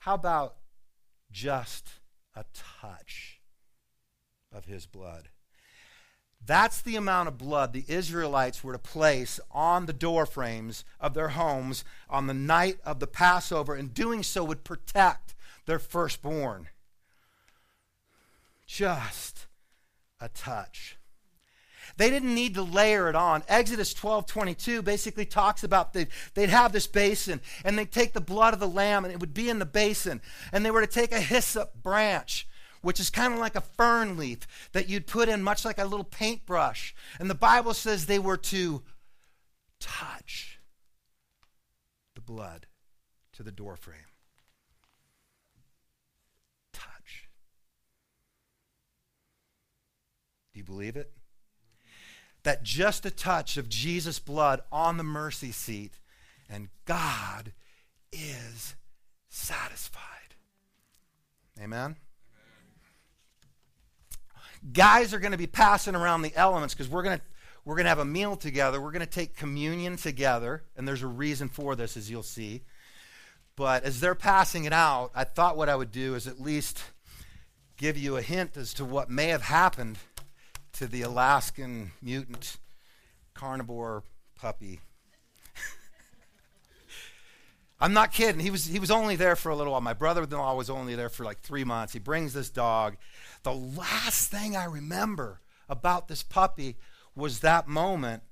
How 0.00 0.12
about 0.12 0.56
just 1.30 2.00
a 2.34 2.44
touch 2.54 3.40
of 4.52 4.66
his 4.66 4.86
blood? 4.86 5.28
That's 6.44 6.80
the 6.80 6.96
amount 6.96 7.28
of 7.28 7.38
blood 7.38 7.72
the 7.72 7.84
Israelites 7.86 8.64
were 8.64 8.72
to 8.72 8.78
place 8.78 9.38
on 9.50 9.86
the 9.86 9.92
door 9.92 10.24
frames 10.24 10.84
of 10.98 11.14
their 11.14 11.30
homes 11.30 11.84
on 12.08 12.26
the 12.26 12.34
night 12.34 12.78
of 12.84 12.98
the 12.98 13.06
Passover, 13.06 13.74
and 13.74 13.92
doing 13.92 14.22
so 14.22 14.42
would 14.44 14.64
protect 14.64 15.34
their 15.66 15.78
firstborn. 15.78 16.68
Just 18.66 19.46
a 20.18 20.28
touch. 20.28 20.96
They 22.00 22.08
didn't 22.08 22.34
need 22.34 22.54
to 22.54 22.62
layer 22.62 23.10
it 23.10 23.14
on. 23.14 23.42
Exodus 23.46 23.92
12 23.92 24.24
22 24.24 24.80
basically 24.80 25.26
talks 25.26 25.62
about 25.62 25.92
the, 25.92 26.06
they'd 26.32 26.48
have 26.48 26.72
this 26.72 26.86
basin 26.86 27.42
and 27.62 27.78
they'd 27.78 27.92
take 27.92 28.14
the 28.14 28.22
blood 28.22 28.54
of 28.54 28.58
the 28.58 28.66
lamb 28.66 29.04
and 29.04 29.12
it 29.12 29.20
would 29.20 29.34
be 29.34 29.50
in 29.50 29.58
the 29.58 29.66
basin. 29.66 30.22
And 30.50 30.64
they 30.64 30.70
were 30.70 30.80
to 30.80 30.86
take 30.86 31.12
a 31.12 31.20
hyssop 31.20 31.74
branch 31.82 32.48
which 32.80 33.00
is 33.00 33.10
kind 33.10 33.34
of 33.34 33.38
like 33.38 33.54
a 33.54 33.60
fern 33.60 34.16
leaf 34.16 34.70
that 34.72 34.88
you'd 34.88 35.06
put 35.06 35.28
in 35.28 35.42
much 35.42 35.66
like 35.66 35.76
a 35.76 35.84
little 35.84 36.02
paintbrush. 36.02 36.94
And 37.18 37.28
the 37.28 37.34
Bible 37.34 37.74
says 37.74 38.06
they 38.06 38.18
were 38.18 38.38
to 38.38 38.82
touch 39.78 40.58
the 42.14 42.22
blood 42.22 42.66
to 43.34 43.42
the 43.42 43.52
doorframe. 43.52 43.98
Touch. 46.72 47.28
Do 50.54 50.58
you 50.58 50.64
believe 50.64 50.96
it? 50.96 51.12
That 52.42 52.62
just 52.62 53.04
a 53.04 53.10
touch 53.10 53.56
of 53.56 53.68
Jesus' 53.68 54.18
blood 54.18 54.62
on 54.72 54.96
the 54.96 55.04
mercy 55.04 55.52
seat, 55.52 55.98
and 56.48 56.68
God 56.86 57.52
is 58.12 58.74
satisfied. 59.28 60.00
Amen? 61.60 61.96
Guys 64.72 65.12
are 65.14 65.20
going 65.20 65.32
to 65.32 65.38
be 65.38 65.46
passing 65.46 65.94
around 65.94 66.22
the 66.22 66.34
elements 66.34 66.74
because 66.74 66.88
we're 66.88 67.02
going 67.02 67.18
to 67.18 67.24
we're 67.64 67.76
going 67.76 67.84
to 67.84 67.90
have 67.90 67.98
a 67.98 68.04
meal 68.06 68.36
together. 68.36 68.80
We're 68.80 68.90
going 68.90 69.00
to 69.00 69.06
take 69.06 69.36
communion 69.36 69.96
together, 69.96 70.64
and 70.76 70.88
there's 70.88 71.02
a 71.02 71.06
reason 71.06 71.48
for 71.48 71.76
this, 71.76 71.96
as 71.96 72.10
you'll 72.10 72.22
see. 72.22 72.62
But 73.54 73.84
as 73.84 74.00
they're 74.00 74.14
passing 74.14 74.64
it 74.64 74.72
out, 74.72 75.10
I 75.14 75.24
thought 75.24 75.56
what 75.56 75.68
I 75.68 75.76
would 75.76 75.92
do 75.92 76.14
is 76.14 76.26
at 76.26 76.40
least 76.40 76.82
give 77.76 77.98
you 77.98 78.16
a 78.16 78.22
hint 78.22 78.56
as 78.56 78.72
to 78.74 78.84
what 78.84 79.10
may 79.10 79.28
have 79.28 79.42
happened 79.42 79.98
to 80.74 80.86
the 80.86 81.02
Alaskan 81.02 81.92
mutant 82.02 82.56
carnivore 83.34 84.02
puppy. 84.36 84.80
I'm 87.80 87.92
not 87.92 88.12
kidding. 88.12 88.40
He 88.40 88.50
was, 88.50 88.66
he 88.66 88.78
was 88.78 88.90
only 88.90 89.16
there 89.16 89.36
for 89.36 89.50
a 89.50 89.56
little 89.56 89.72
while. 89.72 89.80
My 89.80 89.94
brother 89.94 90.24
in 90.24 90.30
law 90.30 90.54
was 90.54 90.70
only 90.70 90.94
there 90.94 91.08
for 91.08 91.24
like 91.24 91.40
three 91.40 91.64
months. 91.64 91.92
He 91.92 91.98
brings 91.98 92.32
this 92.32 92.50
dog. 92.50 92.96
The 93.42 93.54
last 93.54 94.30
thing 94.30 94.56
I 94.56 94.64
remember 94.64 95.40
about 95.68 96.08
this 96.08 96.22
puppy 96.22 96.76
was 97.14 97.40
that 97.40 97.68
moment 97.68 98.22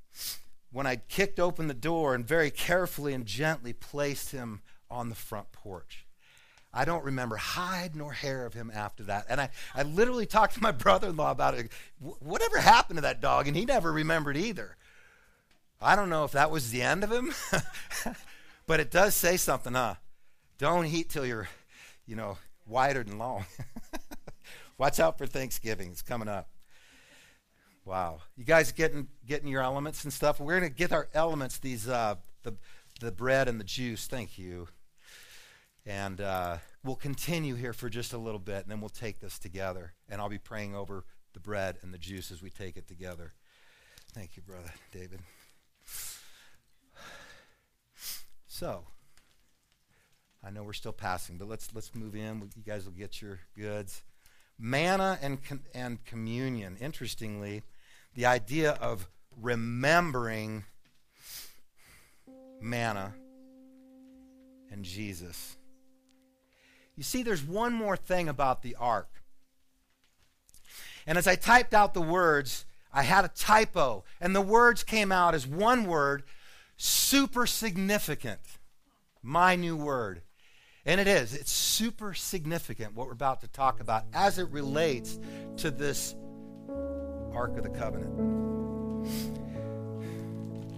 when 0.71 0.87
I 0.87 0.97
kicked 0.97 1.41
open 1.41 1.69
the 1.69 1.75
door 1.75 2.15
and 2.15 2.27
very 2.27 2.51
carefully 2.51 3.15
and 3.15 3.25
gently 3.25 3.73
placed 3.73 4.33
him 4.33 4.61
on 4.91 5.09
the 5.09 5.15
front 5.15 5.53
porch. 5.53 6.07
I 6.73 6.85
don't 6.85 7.05
remember 7.05 7.37
hide 7.37 7.97
nor 7.97 8.13
hair 8.13 8.45
of 8.45 8.55
him 8.55 8.71
after 8.75 9.05
that. 9.05 9.27
And 9.29 9.41
I, 9.41 9.49
I 9.75 9.83
literally 9.83 10.27
talked 10.27 10.55
to 10.55 10.63
my 10.63 10.73
brother 10.73 11.09
in 11.09 11.17
law 11.17 11.31
about 11.31 11.55
it. 11.55 11.71
Whatever 11.99 12.59
happened 12.59 12.99
to 12.99 13.03
that 13.03 13.21
dog? 13.21 13.49
And 13.49 13.57
he 13.57 13.65
never 13.65 13.93
remembered 13.93 14.37
either. 14.37 14.77
I 15.81 15.97
don't 15.97 16.11
know 16.11 16.25
if 16.25 16.33
that 16.33 16.51
was 16.51 16.71
the 16.71 16.83
end 16.83 17.05
of 17.05 17.13
him, 17.13 17.33
but 18.67 18.81
it 18.81 18.91
does 18.91 19.15
say 19.15 19.37
something, 19.37 19.75
huh? 19.75 19.95
Don't 20.59 20.87
eat 20.87 21.09
till 21.09 21.25
you're, 21.25 21.49
you 22.05 22.17
know, 22.17 22.37
wider 22.67 23.05
than 23.05 23.19
long. 23.19 23.45
Watch 24.79 24.99
out 24.99 25.19
for 25.19 25.27
Thanksgiving. 25.27 25.91
It's 25.91 26.03
coming 26.03 26.29
up. 26.29 26.49
Wow. 27.85 28.21
You 28.37 28.45
guys 28.45 28.73
getting 28.73 29.09
getting 29.25 29.49
your 29.49 29.63
elements 29.63 30.03
and 30.05 30.13
stuff? 30.13 30.41
We're 30.41 30.59
going 30.59 30.71
to 30.71 30.77
get 30.77 30.93
our 30.93 31.09
elements, 31.15 31.59
these 31.59 31.89
uh, 31.89 32.17
the 32.43 32.55
the 33.01 33.13
bread 33.13 33.49
and 33.49 33.59
the 33.59 33.65
juice. 33.65 34.07
Thank 34.07 34.37
you. 34.37 34.69
And 35.87 36.21
uh, 36.21 36.59
we'll 36.85 36.97
continue 36.97 37.55
here 37.55 37.73
for 37.73 37.89
just 37.89 38.13
a 38.13 38.19
little 38.19 38.41
bit, 38.41 38.63
and 38.63 38.71
then 38.71 38.81
we'll 38.81 38.91
take 38.91 39.21
this 39.21 39.39
together. 39.39 39.95
And 40.09 40.21
I'll 40.21 40.29
be 40.29 40.39
praying 40.39 40.75
over 40.75 41.05
the 41.33 41.41
bread 41.41 41.79
and 41.83 41.93
the 41.93 41.99
juice 41.99 42.31
as 42.31 42.43
we 42.43 42.51
take 42.51 42.77
it 42.77 42.87
together. 42.87 43.33
Thank 44.13 44.37
you, 44.37 44.43
brother 44.43 44.73
David. 44.93 45.21
So, 48.47 48.85
I 50.45 50.51
know 50.51 50.65
we're 50.65 50.73
still 50.73 50.93
passing, 50.93 51.37
but 51.37 51.49
let's 51.49 51.69
let's 51.75 51.95
move 51.95 52.17
in. 52.17 52.51
You 52.57 52.63
guys 52.65 52.85
will 52.85 52.93
get 52.93 53.23
your 53.23 53.39
goods 53.57 54.03
manna 54.59 55.19
and, 55.23 55.39
and 55.75 56.05
communion. 56.05 56.77
Interestingly, 56.81 57.63
the 58.15 58.27
idea 58.27 58.73
of 58.73 59.09
remembering 59.41 60.65
manna 62.61 63.15
and 64.71 64.85
Jesus. 64.85 65.57
You 66.99 67.05
see, 67.05 67.23
there's 67.23 67.45
one 67.45 67.73
more 67.75 67.97
thing 67.97 68.29
about 68.29 68.63
the 68.63 68.75
ark. 68.75 69.09
And 71.07 71.17
as 71.17 71.29
I 71.29 71.37
typed 71.37 71.73
out 71.73 71.95
the 71.95 72.03
words, 72.03 72.65
I 72.93 73.05
had 73.05 73.25
a 73.25 73.29
typo, 73.29 74.03
and 74.21 74.35
the 74.35 74.41
words 74.41 74.83
came 74.83 75.13
out 75.13 75.33
as 75.33 75.47
one 75.47 75.85
word 75.85 76.25
super 76.77 77.47
significant. 77.47 78.41
My 79.23 79.55
new 79.55 79.77
word. 79.77 80.23
And 80.85 81.01
it 81.01 81.07
is. 81.07 81.35
It's 81.35 81.53
super 81.53 82.15
significant 82.15 82.97
what 82.97 83.07
we're 83.07 83.13
about 83.13 83.43
to 83.43 83.49
talk 83.49 83.79
about 83.79 84.03
as 84.13 84.41
it 84.41 84.49
relates 84.49 85.21
to 85.59 85.71
this 85.71 86.17
Ark 87.33 87.57
of 87.59 87.63
the 87.63 87.71
Covenant. 87.71 89.07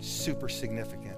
Super 0.04 0.50
significant. 0.50 1.16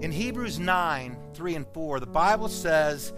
In 0.00 0.10
Hebrews 0.10 0.58
9 0.58 1.16
3 1.32 1.54
and 1.54 1.66
4, 1.68 2.00
the 2.00 2.06
Bible 2.06 2.48
says 2.48 3.12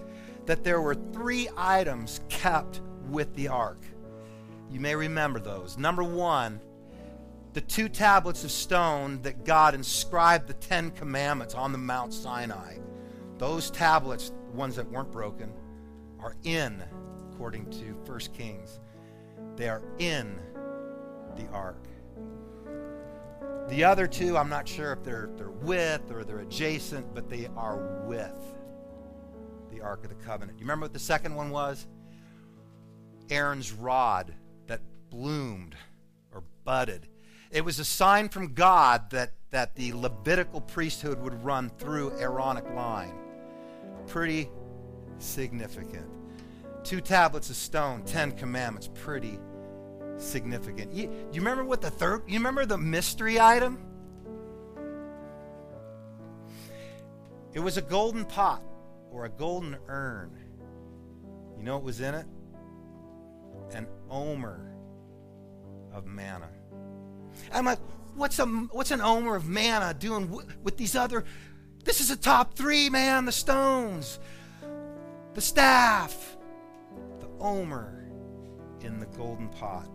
that 0.48 0.64
there 0.64 0.80
were 0.80 0.94
three 0.94 1.46
items 1.58 2.22
kept 2.30 2.80
with 3.10 3.34
the 3.34 3.48
ark. 3.48 3.82
You 4.70 4.80
may 4.80 4.94
remember 4.94 5.38
those. 5.38 5.76
Number 5.76 6.02
one, 6.02 6.58
the 7.52 7.60
two 7.60 7.90
tablets 7.90 8.44
of 8.44 8.50
stone 8.50 9.20
that 9.22 9.44
God 9.44 9.74
inscribed 9.74 10.46
the 10.46 10.54
Ten 10.54 10.90
Commandments 10.92 11.54
on 11.54 11.70
the 11.70 11.76
Mount 11.76 12.14
Sinai. 12.14 12.78
Those 13.36 13.70
tablets, 13.70 14.32
the 14.50 14.56
ones 14.56 14.74
that 14.76 14.90
weren't 14.90 15.12
broken, 15.12 15.52
are 16.18 16.34
in, 16.44 16.82
according 17.30 17.68
to 17.72 17.92
1 18.06 18.18
Kings. 18.32 18.80
They 19.56 19.68
are 19.68 19.82
in 19.98 20.40
the 21.36 21.46
ark. 21.48 21.84
The 23.68 23.84
other 23.84 24.06
two, 24.06 24.38
I'm 24.38 24.48
not 24.48 24.66
sure 24.66 24.94
if 24.94 25.04
they're, 25.04 25.28
they're 25.36 25.50
with 25.50 26.10
or 26.10 26.24
they're 26.24 26.40
adjacent, 26.40 27.14
but 27.14 27.28
they 27.28 27.50
are 27.54 27.76
with 28.06 28.54
the 29.78 29.84
Ark 29.84 30.02
of 30.04 30.10
the 30.10 30.24
Covenant. 30.24 30.58
You 30.58 30.64
remember 30.64 30.84
what 30.84 30.92
the 30.92 30.98
second 30.98 31.34
one 31.34 31.50
was? 31.50 31.86
Aaron's 33.30 33.72
rod 33.72 34.34
that 34.66 34.80
bloomed 35.10 35.76
or 36.32 36.42
budded. 36.64 37.06
It 37.50 37.64
was 37.64 37.78
a 37.78 37.84
sign 37.84 38.28
from 38.28 38.54
God 38.54 39.10
that, 39.10 39.32
that 39.50 39.74
the 39.74 39.92
Levitical 39.92 40.60
priesthood 40.60 41.20
would 41.20 41.44
run 41.44 41.70
through 41.70 42.18
Aaronic 42.18 42.68
line 42.74 43.14
pretty 44.06 44.48
significant. 45.18 46.06
Two 46.82 47.00
tablets 47.00 47.50
of 47.50 47.56
stone, 47.56 48.02
Ten 48.04 48.32
Commandments, 48.32 48.88
pretty 48.94 49.38
significant. 50.16 50.92
You, 50.92 51.10
you 51.32 51.40
remember 51.40 51.64
what 51.64 51.82
the 51.82 51.90
third, 51.90 52.22
you 52.26 52.38
remember 52.38 52.64
the 52.64 52.78
mystery 52.78 53.38
item? 53.38 53.78
It 57.52 57.60
was 57.60 57.76
a 57.76 57.82
golden 57.82 58.24
pot 58.24 58.62
or 59.10 59.24
a 59.24 59.28
golden 59.28 59.76
urn. 59.88 60.30
You 61.56 61.64
know 61.64 61.74
what 61.74 61.84
was 61.84 62.00
in 62.00 62.14
it? 62.14 62.26
An 63.72 63.86
omer 64.10 64.74
of 65.92 66.06
manna. 66.06 66.48
I'm 67.52 67.64
like, 67.64 67.78
what's 68.14 68.38
a 68.38 68.46
what's 68.46 68.90
an 68.90 69.00
omer 69.00 69.36
of 69.36 69.46
manna 69.46 69.94
doing 69.94 70.26
w- 70.26 70.48
with 70.62 70.76
these 70.76 70.94
other 70.96 71.24
This 71.84 72.00
is 72.00 72.10
a 72.10 72.16
top 72.16 72.54
three, 72.54 72.90
man. 72.90 73.24
The 73.24 73.32
stones, 73.32 74.18
the 75.34 75.40
staff, 75.40 76.36
the 77.20 77.28
omer 77.40 78.10
in 78.80 79.00
the 79.00 79.06
golden 79.06 79.48
pot. 79.48 79.88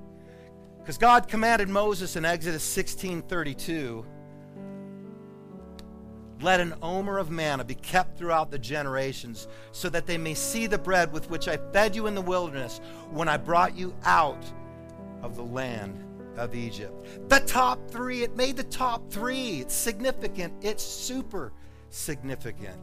Because 0.79 0.97
God 0.97 1.27
commanded 1.27 1.69
Moses 1.69 2.15
in 2.15 2.25
Exodus 2.25 2.63
16:32, 2.63 4.05
let 6.43 6.59
an 6.59 6.75
omer 6.81 7.17
of 7.17 7.31
manna 7.31 7.63
be 7.63 7.75
kept 7.75 8.17
throughout 8.17 8.51
the 8.51 8.59
generations, 8.59 9.47
so 9.71 9.89
that 9.89 10.05
they 10.05 10.17
may 10.17 10.33
see 10.33 10.67
the 10.67 10.77
bread 10.77 11.11
with 11.11 11.29
which 11.29 11.47
I 11.47 11.57
fed 11.71 11.95
you 11.95 12.07
in 12.07 12.15
the 12.15 12.21
wilderness 12.21 12.81
when 13.11 13.29
I 13.29 13.37
brought 13.37 13.75
you 13.75 13.95
out 14.03 14.43
of 15.21 15.35
the 15.35 15.43
land 15.43 16.03
of 16.37 16.53
Egypt. 16.55 17.29
The 17.29 17.39
top 17.41 17.89
three, 17.89 18.23
it 18.23 18.35
made 18.35 18.57
the 18.57 18.63
top 18.63 19.11
three. 19.11 19.61
It's 19.61 19.73
significant, 19.73 20.53
it's 20.61 20.83
super 20.83 21.53
significant. 21.89 22.77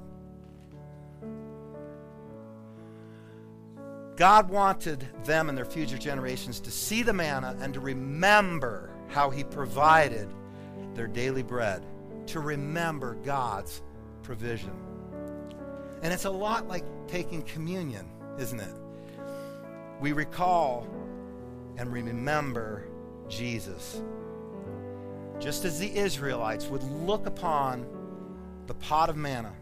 God 4.17 4.51
wanted 4.51 5.09
them 5.25 5.49
and 5.49 5.57
their 5.57 5.65
future 5.65 5.97
generations 5.97 6.61
to 6.61 6.71
see 6.71 7.03
the 7.03 7.13
manna 7.13 7.57
and 7.61 7.73
to 7.73 7.81
remember 7.81 8.91
how 9.09 9.31
He 9.31 9.45
provided 9.45 10.29
their 10.95 11.07
daily 11.07 11.43
bread, 11.43 11.83
to 12.31 12.41
remember 12.41 13.15
God's 13.25 13.83
provision. 14.23 14.73
And 16.03 16.13
it's 16.13 16.25
a 16.25 16.31
lot 16.31 16.69
like 16.69 16.85
taking 17.09 17.43
communion, 17.43 18.09
isn't 18.39 18.61
it? 18.61 18.75
We 20.01 20.13
recall 20.13 20.87
and 21.77 21.93
remember 21.93 22.87
Jesus. 23.29 24.03
Just 25.39 25.65
as 25.65 25.79
the 25.79 25.97
Israelites 25.97 26.67
would 26.67 26.83
look 26.83 27.27
upon 27.27 27.87
the 28.67 28.75
pot 28.75 29.09
of 29.09 29.17
manna 29.17 29.53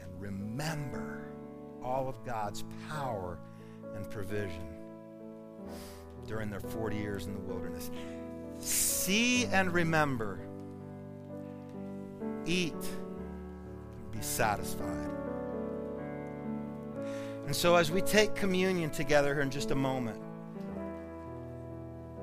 and 0.00 0.20
remember 0.20 1.30
all 1.82 2.08
of 2.08 2.24
God's 2.24 2.64
power 2.88 3.38
and 3.94 4.08
provision 4.10 4.66
during 6.26 6.50
their 6.50 6.60
40 6.60 6.96
years 6.96 7.26
in 7.26 7.34
the 7.34 7.40
wilderness. 7.40 7.90
See 8.58 9.46
and 9.46 9.72
remember, 9.72 10.40
eat, 12.46 12.74
and 12.74 14.12
be 14.12 14.20
satisfied. 14.20 15.10
And 17.46 17.56
so, 17.56 17.76
as 17.76 17.90
we 17.90 18.02
take 18.02 18.34
communion 18.34 18.90
together 18.90 19.32
here 19.34 19.42
in 19.42 19.50
just 19.50 19.70
a 19.70 19.74
moment, 19.74 20.20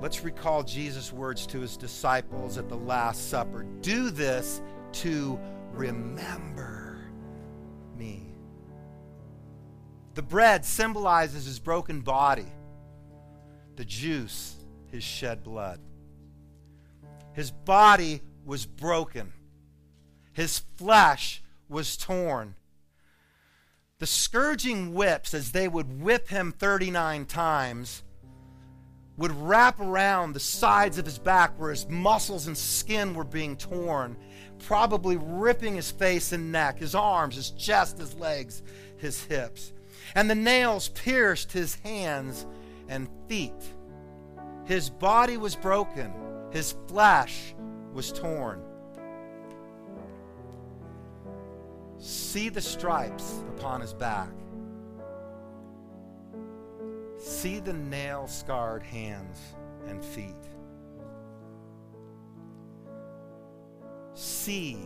let's 0.00 0.22
recall 0.22 0.62
Jesus' 0.62 1.12
words 1.12 1.46
to 1.48 1.60
his 1.60 1.76
disciples 1.76 2.58
at 2.58 2.68
the 2.68 2.76
Last 2.76 3.28
Supper 3.28 3.64
Do 3.80 4.10
this 4.10 4.62
to 4.92 5.38
remember 5.72 6.98
me. 7.98 8.22
The 10.14 10.22
bread 10.22 10.64
symbolizes 10.64 11.44
his 11.44 11.58
broken 11.58 12.00
body, 12.00 12.52
the 13.74 13.84
juice, 13.84 14.54
his 14.90 15.02
shed 15.02 15.42
blood. 15.42 15.80
His 17.32 17.50
body 17.50 18.22
was 18.44 18.64
broken, 18.64 19.32
his 20.36 20.58
flesh 20.76 21.42
was 21.66 21.96
torn. 21.96 22.56
The 24.00 24.06
scourging 24.06 24.92
whips, 24.92 25.32
as 25.32 25.52
they 25.52 25.66
would 25.66 26.02
whip 26.02 26.28
him 26.28 26.52
39 26.52 27.24
times, 27.24 28.02
would 29.16 29.32
wrap 29.32 29.80
around 29.80 30.34
the 30.34 30.40
sides 30.40 30.98
of 30.98 31.06
his 31.06 31.18
back 31.18 31.58
where 31.58 31.70
his 31.70 31.88
muscles 31.88 32.48
and 32.48 32.56
skin 32.56 33.14
were 33.14 33.24
being 33.24 33.56
torn, 33.56 34.14
probably 34.58 35.16
ripping 35.16 35.74
his 35.74 35.90
face 35.90 36.32
and 36.32 36.52
neck, 36.52 36.80
his 36.80 36.94
arms, 36.94 37.36
his 37.36 37.52
chest, 37.52 37.96
his 37.96 38.14
legs, 38.16 38.62
his 38.98 39.24
hips. 39.24 39.72
And 40.14 40.28
the 40.28 40.34
nails 40.34 40.90
pierced 40.90 41.50
his 41.50 41.76
hands 41.76 42.44
and 42.90 43.08
feet. 43.26 43.54
His 44.66 44.90
body 44.90 45.38
was 45.38 45.56
broken, 45.56 46.12
his 46.52 46.74
flesh 46.88 47.54
was 47.94 48.12
torn. 48.12 48.65
See 51.98 52.48
the 52.48 52.60
stripes 52.60 53.42
upon 53.56 53.80
his 53.80 53.92
back. 53.92 54.30
See 57.18 57.58
the 57.58 57.72
nail 57.72 58.26
scarred 58.28 58.82
hands 58.82 59.38
and 59.88 60.04
feet. 60.04 60.34
See 64.14 64.78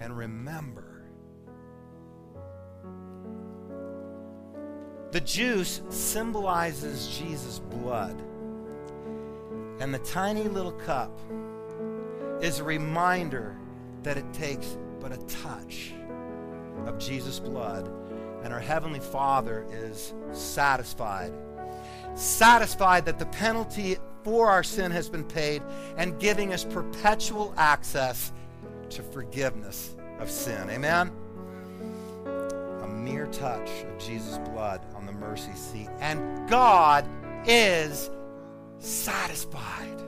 and 0.00 0.16
remember. 0.16 1.04
The 5.12 5.20
juice 5.20 5.82
symbolizes 5.88 7.18
Jesus' 7.18 7.58
blood. 7.58 8.20
And 9.80 9.94
the 9.94 9.98
tiny 10.00 10.44
little 10.44 10.72
cup 10.72 11.18
is 12.40 12.58
a 12.58 12.64
reminder 12.64 13.56
that 14.02 14.16
it 14.16 14.32
takes 14.32 14.76
but 15.00 15.12
a 15.12 15.16
touch 15.26 15.94
of 16.86 16.98
Jesus' 16.98 17.38
blood 17.38 17.90
and 18.42 18.52
our 18.52 18.60
Heavenly 18.60 19.00
Father 19.00 19.66
is 19.70 20.14
satisfied. 20.32 21.32
Satisfied 22.14 23.04
that 23.06 23.18
the 23.18 23.26
penalty 23.26 23.96
for 24.24 24.50
our 24.50 24.62
sin 24.62 24.90
has 24.90 25.08
been 25.08 25.24
paid 25.24 25.62
and 25.96 26.18
giving 26.18 26.52
us 26.52 26.64
perpetual 26.64 27.54
access 27.56 28.32
to 28.90 29.02
forgiveness 29.02 29.94
of 30.18 30.30
sin. 30.30 30.68
Amen? 30.70 31.10
A 32.82 32.86
mere 32.86 33.26
touch 33.26 33.68
of 33.84 33.98
Jesus' 33.98 34.38
blood 34.38 34.80
on 34.94 35.06
the 35.06 35.12
mercy 35.12 35.54
seat. 35.54 35.88
And 36.00 36.48
God 36.48 37.06
is 37.46 38.10
satisfied. 38.78 40.02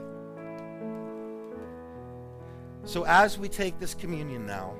So 2.85 3.05
as 3.05 3.39
we 3.39 3.47
take 3.47 3.79
this 3.79 3.93
communion 3.93 4.45
now, 4.45 4.75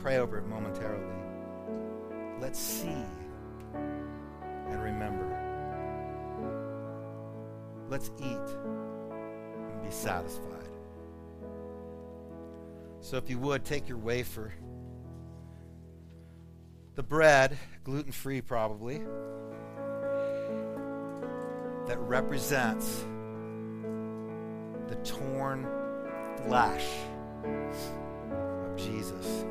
pray 0.00 0.18
over 0.18 0.38
it 0.38 0.46
momentarily. 0.46 1.04
Let's 2.40 2.58
see 2.58 3.04
and 3.74 4.82
remember. 4.82 5.24
Let's 7.88 8.10
eat 8.18 8.56
and 8.56 9.82
be 9.82 9.90
satisfied. 9.90 10.50
So, 13.00 13.18
if 13.18 13.28
you 13.28 13.38
would, 13.38 13.64
take 13.64 13.88
your 13.88 13.98
wafer. 13.98 14.54
The 16.94 17.02
bread, 17.02 17.58
gluten 17.82 18.12
free 18.12 18.40
probably, 18.40 18.98
that 21.86 21.98
represents 21.98 23.04
the 24.88 24.96
torn 25.04 25.66
flesh 26.46 26.86
of 27.44 28.76
Jesus 28.76 29.44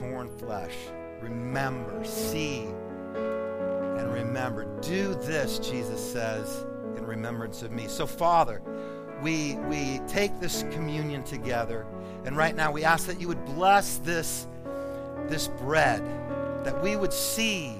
torn 0.00 0.28
flesh. 0.38 0.74
Remember, 1.20 2.02
see, 2.04 2.62
and 3.14 4.12
remember. 4.12 4.64
Do 4.80 5.14
this, 5.14 5.58
Jesus 5.58 6.12
says, 6.12 6.64
in 6.96 7.04
remembrance 7.04 7.62
of 7.62 7.70
me. 7.70 7.86
So, 7.86 8.06
Father, 8.06 8.62
we, 9.22 9.56
we 9.68 10.00
take 10.08 10.40
this 10.40 10.64
communion 10.70 11.22
together, 11.24 11.86
and 12.24 12.34
right 12.34 12.56
now 12.56 12.72
we 12.72 12.82
ask 12.82 13.06
that 13.06 13.20
you 13.20 13.28
would 13.28 13.44
bless 13.44 13.98
this, 13.98 14.46
this 15.28 15.48
bread, 15.48 16.02
that 16.64 16.82
we 16.82 16.96
would 16.96 17.12
see 17.12 17.78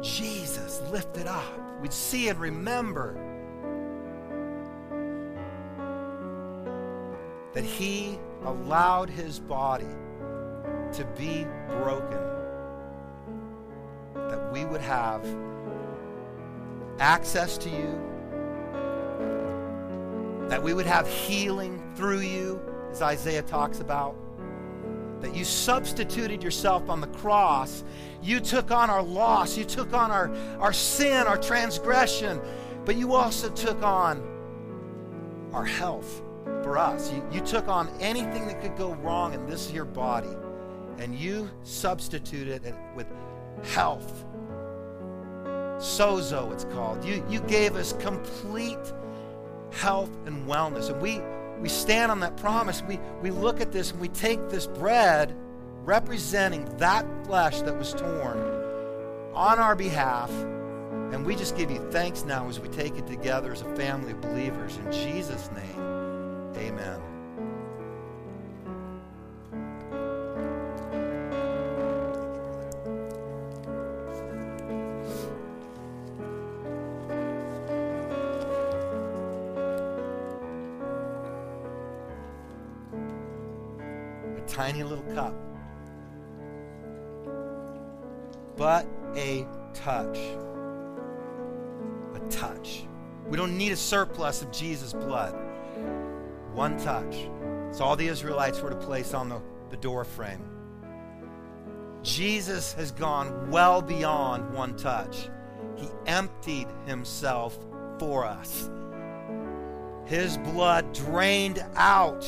Jesus 0.00 0.80
lifted 0.92 1.26
up. 1.26 1.80
We'd 1.80 1.92
see 1.92 2.28
and 2.28 2.38
remember 2.38 3.20
that 7.54 7.64
he 7.64 8.18
allowed 8.44 9.10
his 9.10 9.40
body 9.40 9.86
to 10.94 11.04
be 11.16 11.44
broken, 11.68 12.20
that 14.14 14.52
we 14.52 14.64
would 14.64 14.80
have 14.80 15.26
access 17.00 17.58
to 17.58 17.68
you, 17.68 17.98
that 20.48 20.62
we 20.62 20.72
would 20.72 20.86
have 20.86 21.08
healing 21.08 21.82
through 21.96 22.20
you, 22.20 22.60
as 22.90 23.02
Isaiah 23.02 23.42
talks 23.42 23.80
about. 23.80 24.14
That 25.20 25.34
you 25.34 25.44
substituted 25.44 26.42
yourself 26.42 26.88
on 26.88 27.00
the 27.00 27.06
cross. 27.08 27.82
You 28.22 28.38
took 28.40 28.70
on 28.70 28.90
our 28.90 29.02
loss. 29.02 29.56
You 29.56 29.64
took 29.64 29.94
on 29.94 30.10
our, 30.10 30.30
our 30.60 30.72
sin, 30.72 31.26
our 31.26 31.38
transgression. 31.38 32.40
But 32.84 32.96
you 32.96 33.14
also 33.14 33.48
took 33.48 33.82
on 33.82 34.22
our 35.52 35.64
health 35.64 36.22
for 36.62 36.76
us. 36.76 37.10
You, 37.10 37.26
you 37.32 37.40
took 37.40 37.68
on 37.68 37.88
anything 38.00 38.46
that 38.46 38.60
could 38.60 38.76
go 38.76 38.94
wrong 38.96 39.32
in 39.32 39.46
this 39.46 39.68
here 39.68 39.86
body 39.86 40.36
and 40.98 41.14
you 41.14 41.50
substituted 41.62 42.64
it 42.64 42.74
with 42.94 43.06
health. 43.72 44.24
Sozo, 45.78 46.52
it's 46.52 46.64
called. 46.64 47.04
You, 47.04 47.24
you 47.28 47.40
gave 47.40 47.76
us 47.76 47.92
complete 47.94 48.78
health 49.72 50.10
and 50.26 50.46
wellness. 50.46 50.90
And 50.90 51.00
we, 51.00 51.20
we 51.60 51.68
stand 51.68 52.10
on 52.10 52.20
that 52.20 52.36
promise. 52.36 52.82
We, 52.82 52.98
we 53.20 53.30
look 53.30 53.60
at 53.60 53.72
this 53.72 53.90
and 53.90 54.00
we 54.00 54.08
take 54.08 54.48
this 54.48 54.66
bread 54.66 55.34
representing 55.84 56.64
that 56.78 57.06
flesh 57.26 57.60
that 57.62 57.76
was 57.76 57.92
torn 57.92 58.38
on 59.34 59.58
our 59.58 59.74
behalf. 59.74 60.30
And 60.30 61.24
we 61.24 61.36
just 61.36 61.56
give 61.56 61.70
you 61.70 61.78
thanks 61.90 62.24
now 62.24 62.48
as 62.48 62.58
we 62.58 62.68
take 62.68 62.96
it 62.96 63.06
together 63.06 63.52
as 63.52 63.62
a 63.62 63.76
family 63.76 64.12
of 64.12 64.20
believers. 64.20 64.76
In 64.78 64.90
Jesus' 64.90 65.50
name, 65.52 65.80
amen. 66.56 67.13
Tiny 84.54 84.84
little 84.84 85.04
cup. 85.14 85.34
But 88.56 88.86
a 89.16 89.46
touch. 89.74 90.16
A 92.14 92.20
touch. 92.30 92.86
We 93.26 93.36
don't 93.36 93.58
need 93.58 93.72
a 93.72 93.76
surplus 93.76 94.42
of 94.42 94.52
Jesus' 94.52 94.92
blood. 94.92 95.34
One 96.52 96.78
touch. 96.78 97.28
It's 97.68 97.80
all 97.80 97.96
the 97.96 98.06
Israelites 98.06 98.60
were 98.60 98.70
to 98.70 98.76
place 98.76 99.12
on 99.12 99.28
the, 99.28 99.42
the 99.70 99.76
door 99.76 100.04
frame. 100.04 100.44
Jesus 102.04 102.74
has 102.74 102.92
gone 102.92 103.50
well 103.50 103.82
beyond 103.82 104.54
one 104.54 104.76
touch. 104.76 105.30
He 105.74 105.88
emptied 106.06 106.68
himself 106.86 107.58
for 107.98 108.24
us. 108.24 108.70
His 110.04 110.38
blood 110.38 110.92
drained 110.92 111.64
out 111.74 112.24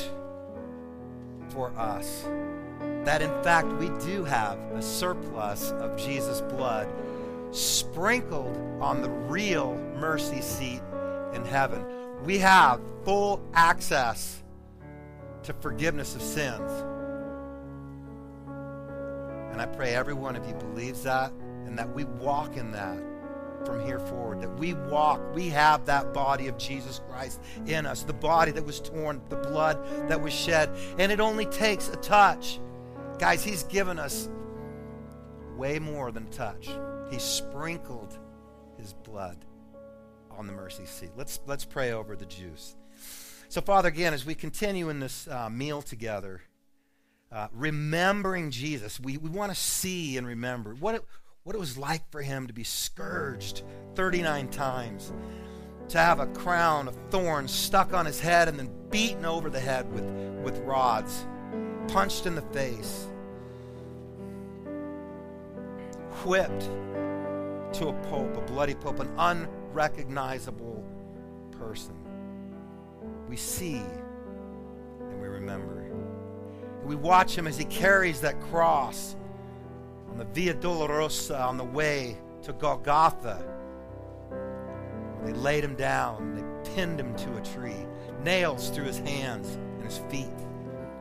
for 1.57 1.77
us. 1.77 2.29
That 3.05 3.23
in 3.23 3.31
fact 3.43 3.67
we 3.79 3.89
do 4.05 4.23
have 4.25 4.59
a 4.73 4.83
surplus 4.83 5.73
of 5.73 5.97
Jesus' 5.97 6.43
blood 6.43 6.89
sprinkled 7.51 8.57
on 8.81 9.01
the 9.01 9.09
real 9.09 9.75
mercy 9.99 10.43
seat 10.43 10.83
in 11.33 11.45
heaven. 11.45 11.85
We 12.25 12.39
have 12.39 12.81
full 13.05 13.41
access 13.55 14.43
to 15.45 15.53
forgiveness 15.55 16.15
of 16.15 16.23
sins. 16.23 16.71
And 19.51 19.61
I 19.61 19.67
pray 19.67 19.95
every 19.95 20.15
one 20.15 20.37
of 20.37 20.47
you 20.47 20.55
believes 20.55 21.05
that 21.05 21.33
and 21.65 21.79
that 21.79 21.93
we 21.95 22.05
walk 22.05 22.57
in 22.57 22.71
that 22.73 22.99
from 23.67 23.85
here 23.85 23.99
forward. 23.99 24.41
That 24.41 24.59
we 24.59 24.75
walk, 24.75 25.21
we 25.35 25.49
have 25.49 25.85
that 25.87 26.15
body 26.15 26.47
of 26.47 26.57
Jesus 26.57 27.01
Christ 27.11 27.43
in 27.67 27.85
us, 27.85 28.05
the 28.05 28.15
body 28.15 28.53
that 28.53 28.65
was 28.65 28.81
torn, 28.81 29.21
the 29.29 29.37
blood 29.37 30.09
that 30.09 30.21
was 30.21 30.33
shed. 30.33 30.71
And 30.99 31.13
it 31.13 31.21
only 31.21 31.47
takes 31.47 31.89
a 31.89 31.97
touch. 31.97 32.61
Guys, 33.19 33.45
He's 33.45 33.65
given 33.65 33.99
us 33.99 34.31
way 35.57 35.79
more 35.79 36.13
than 36.13 36.31
touch. 36.31 36.71
He 37.11 37.19
sprinkled 37.19 38.19
His 38.79 38.93
blood 38.93 39.45
on 40.31 40.47
the 40.47 40.53
mercy 40.53 40.87
seat. 40.87 41.11
Let's, 41.17 41.41
let's 41.47 41.65
pray 41.65 41.93
over 41.93 42.15
the 42.15 42.27
juice. 42.27 42.77
So, 43.49 43.61
Father, 43.61 43.89
again, 43.89 44.13
as 44.13 44.27
we 44.27 44.35
continue 44.35 44.89
in 44.89 45.01
this 45.01 45.29
uh, 45.29 45.49
meal 45.49 45.81
together, 45.81 46.43
uh, 47.33 47.49
remembering 47.53 48.51
Jesus, 48.51 49.01
we, 49.01 49.17
we 49.17 49.31
want 49.31 49.53
to 49.53 49.59
see 49.59 50.17
and 50.17 50.27
remember 50.27 50.75
what 50.75 51.05
what 51.47 51.55
it 51.55 51.61
was 51.61 51.79
like 51.79 52.03
for 52.11 52.21
him 52.21 52.49
to 52.49 52.53
be 52.53 52.65
scourged 52.65 53.63
39 53.95 54.49
times, 54.49 55.13
to 55.89 55.97
have 55.97 56.19
a 56.19 56.27
crown 56.27 56.89
of 56.89 56.97
thorns 57.11 57.53
stuck 57.53 57.95
on 57.95 58.05
his 58.05 58.19
head 58.19 58.49
and 58.49 58.59
then 58.59 58.69
beaten 58.91 59.25
over 59.25 59.49
the 59.49 59.61
head 59.61 59.89
with, 59.93 60.05
with 60.43 60.59
rods, 60.65 61.25
punched 61.87 62.27
in 62.27 62.35
the 62.35 62.43
face, 62.43 63.07
whipped 66.25 66.63
to 67.73 67.91
a 67.91 67.93
pope, 68.09 68.37
a 68.37 68.41
bloody 68.41 68.75
pope, 68.75 68.99
an 68.99 69.09
unrecognizable 69.17 70.85
person. 71.53 71.95
We 73.29 73.37
see 73.37 73.85
and 74.99 75.21
we 75.23 75.29
remember. 75.29 75.83
And 75.83 76.89
we 76.89 76.97
watch 76.97 77.39
him 77.39 77.47
as 77.47 77.57
he 77.57 77.67
carries 77.67 78.21
that 78.23 78.41
cross 78.41 79.15
on 80.11 80.19
the 80.19 80.25
Via 80.25 80.55
Dolorosa 80.55 81.39
on 81.39 81.57
the 81.57 81.65
way 81.65 82.17
to 82.43 82.53
Golgotha. 82.53 83.45
They 85.25 85.33
laid 85.33 85.65
him 85.65 85.75
down, 85.75 86.35
they 86.37 86.73
pinned 86.75 87.01
him 87.01 87.15
to 87.17 87.37
a 87.37 87.41
tree, 87.43 87.87
nails 88.23 88.71
through 88.71 88.85
his 88.85 88.99
hands 88.99 89.49
and 89.49 89.85
his 89.85 89.99
feet. 90.11 90.27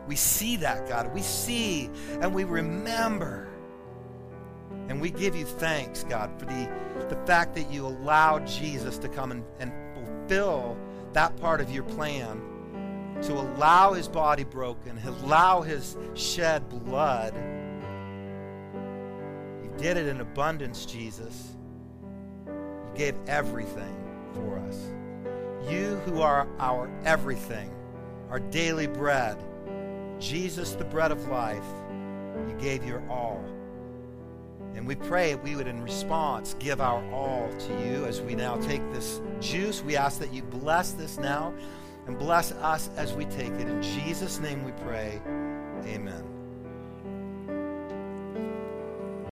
We 0.08 0.16
see 0.16 0.56
that, 0.58 0.88
God. 0.88 1.14
We 1.14 1.22
see 1.22 1.90
and 2.22 2.34
we 2.34 2.44
remember. 2.44 3.50
And 4.88 5.02
we 5.02 5.10
give 5.10 5.36
you 5.36 5.46
thanks, 5.46 6.04
God, 6.04 6.32
for 6.40 6.46
the, 6.46 6.70
the 7.10 7.16
fact 7.26 7.56
that 7.56 7.72
you 7.72 7.88
allowed 7.88 8.46
Jesus 8.46 9.00
to 9.00 9.10
come 9.10 9.32
and, 9.32 9.44
and 9.60 9.72
fulfill 9.96 10.78
that 11.14 11.36
part 11.38 11.60
of 11.60 11.72
your 11.72 11.84
plan 11.84 12.42
to 13.24 13.34
allow 13.34 13.94
his 13.94 14.08
body 14.08 14.44
broken, 14.44 15.00
allow 15.06 15.62
his 15.62 15.98
shed 16.14 16.68
blood 16.70 17.34
did 19.78 19.98
it 19.98 20.08
in 20.08 20.22
abundance, 20.22 20.86
Jesus. 20.86 21.56
You 22.46 22.92
gave 22.96 23.16
everything 23.28 23.96
for 24.34 24.60
us. 24.60 24.80
You 25.70 25.96
who 26.06 26.22
are 26.22 26.48
our 26.60 26.90
everything, 27.06 27.72
our 28.30 28.40
daily 28.40 28.88
bread, 28.88 29.38
Jesus, 30.20 30.74
the 30.74 30.86
bread 30.86 31.12
of 31.12 31.28
life, 31.28 31.64
you 32.48 32.56
gave 32.60 32.86
your 32.86 33.04
all. 33.10 33.44
And 34.76 34.86
we 34.86 34.96
pray 34.96 35.36
we 35.36 35.56
would, 35.56 35.68
in 35.68 35.82
response, 35.82 36.56
give 36.60 36.82
our 36.82 37.04
all 37.14 37.50
to 37.50 37.86
you 37.86 38.06
as 38.06 38.22
we 38.22 38.36
now 38.36 38.58
take 38.58 38.82
this 38.92 39.22
juice. 39.40 39.82
We 39.82 39.96
ask 39.96 40.20
that 40.20 40.34
you 40.34 40.44
bless 40.44 40.92
this 40.92 41.18
now 41.18 41.54
and 42.08 42.20
bless 42.20 42.52
us 42.52 42.90
as 42.98 43.14
we 43.14 43.26
take 43.26 43.54
it. 43.54 43.68
In 43.68 43.82
Jesus' 43.82 44.40
name 44.40 44.64
we 44.64 44.74
pray. 44.84 45.22
Amen. 45.86 46.35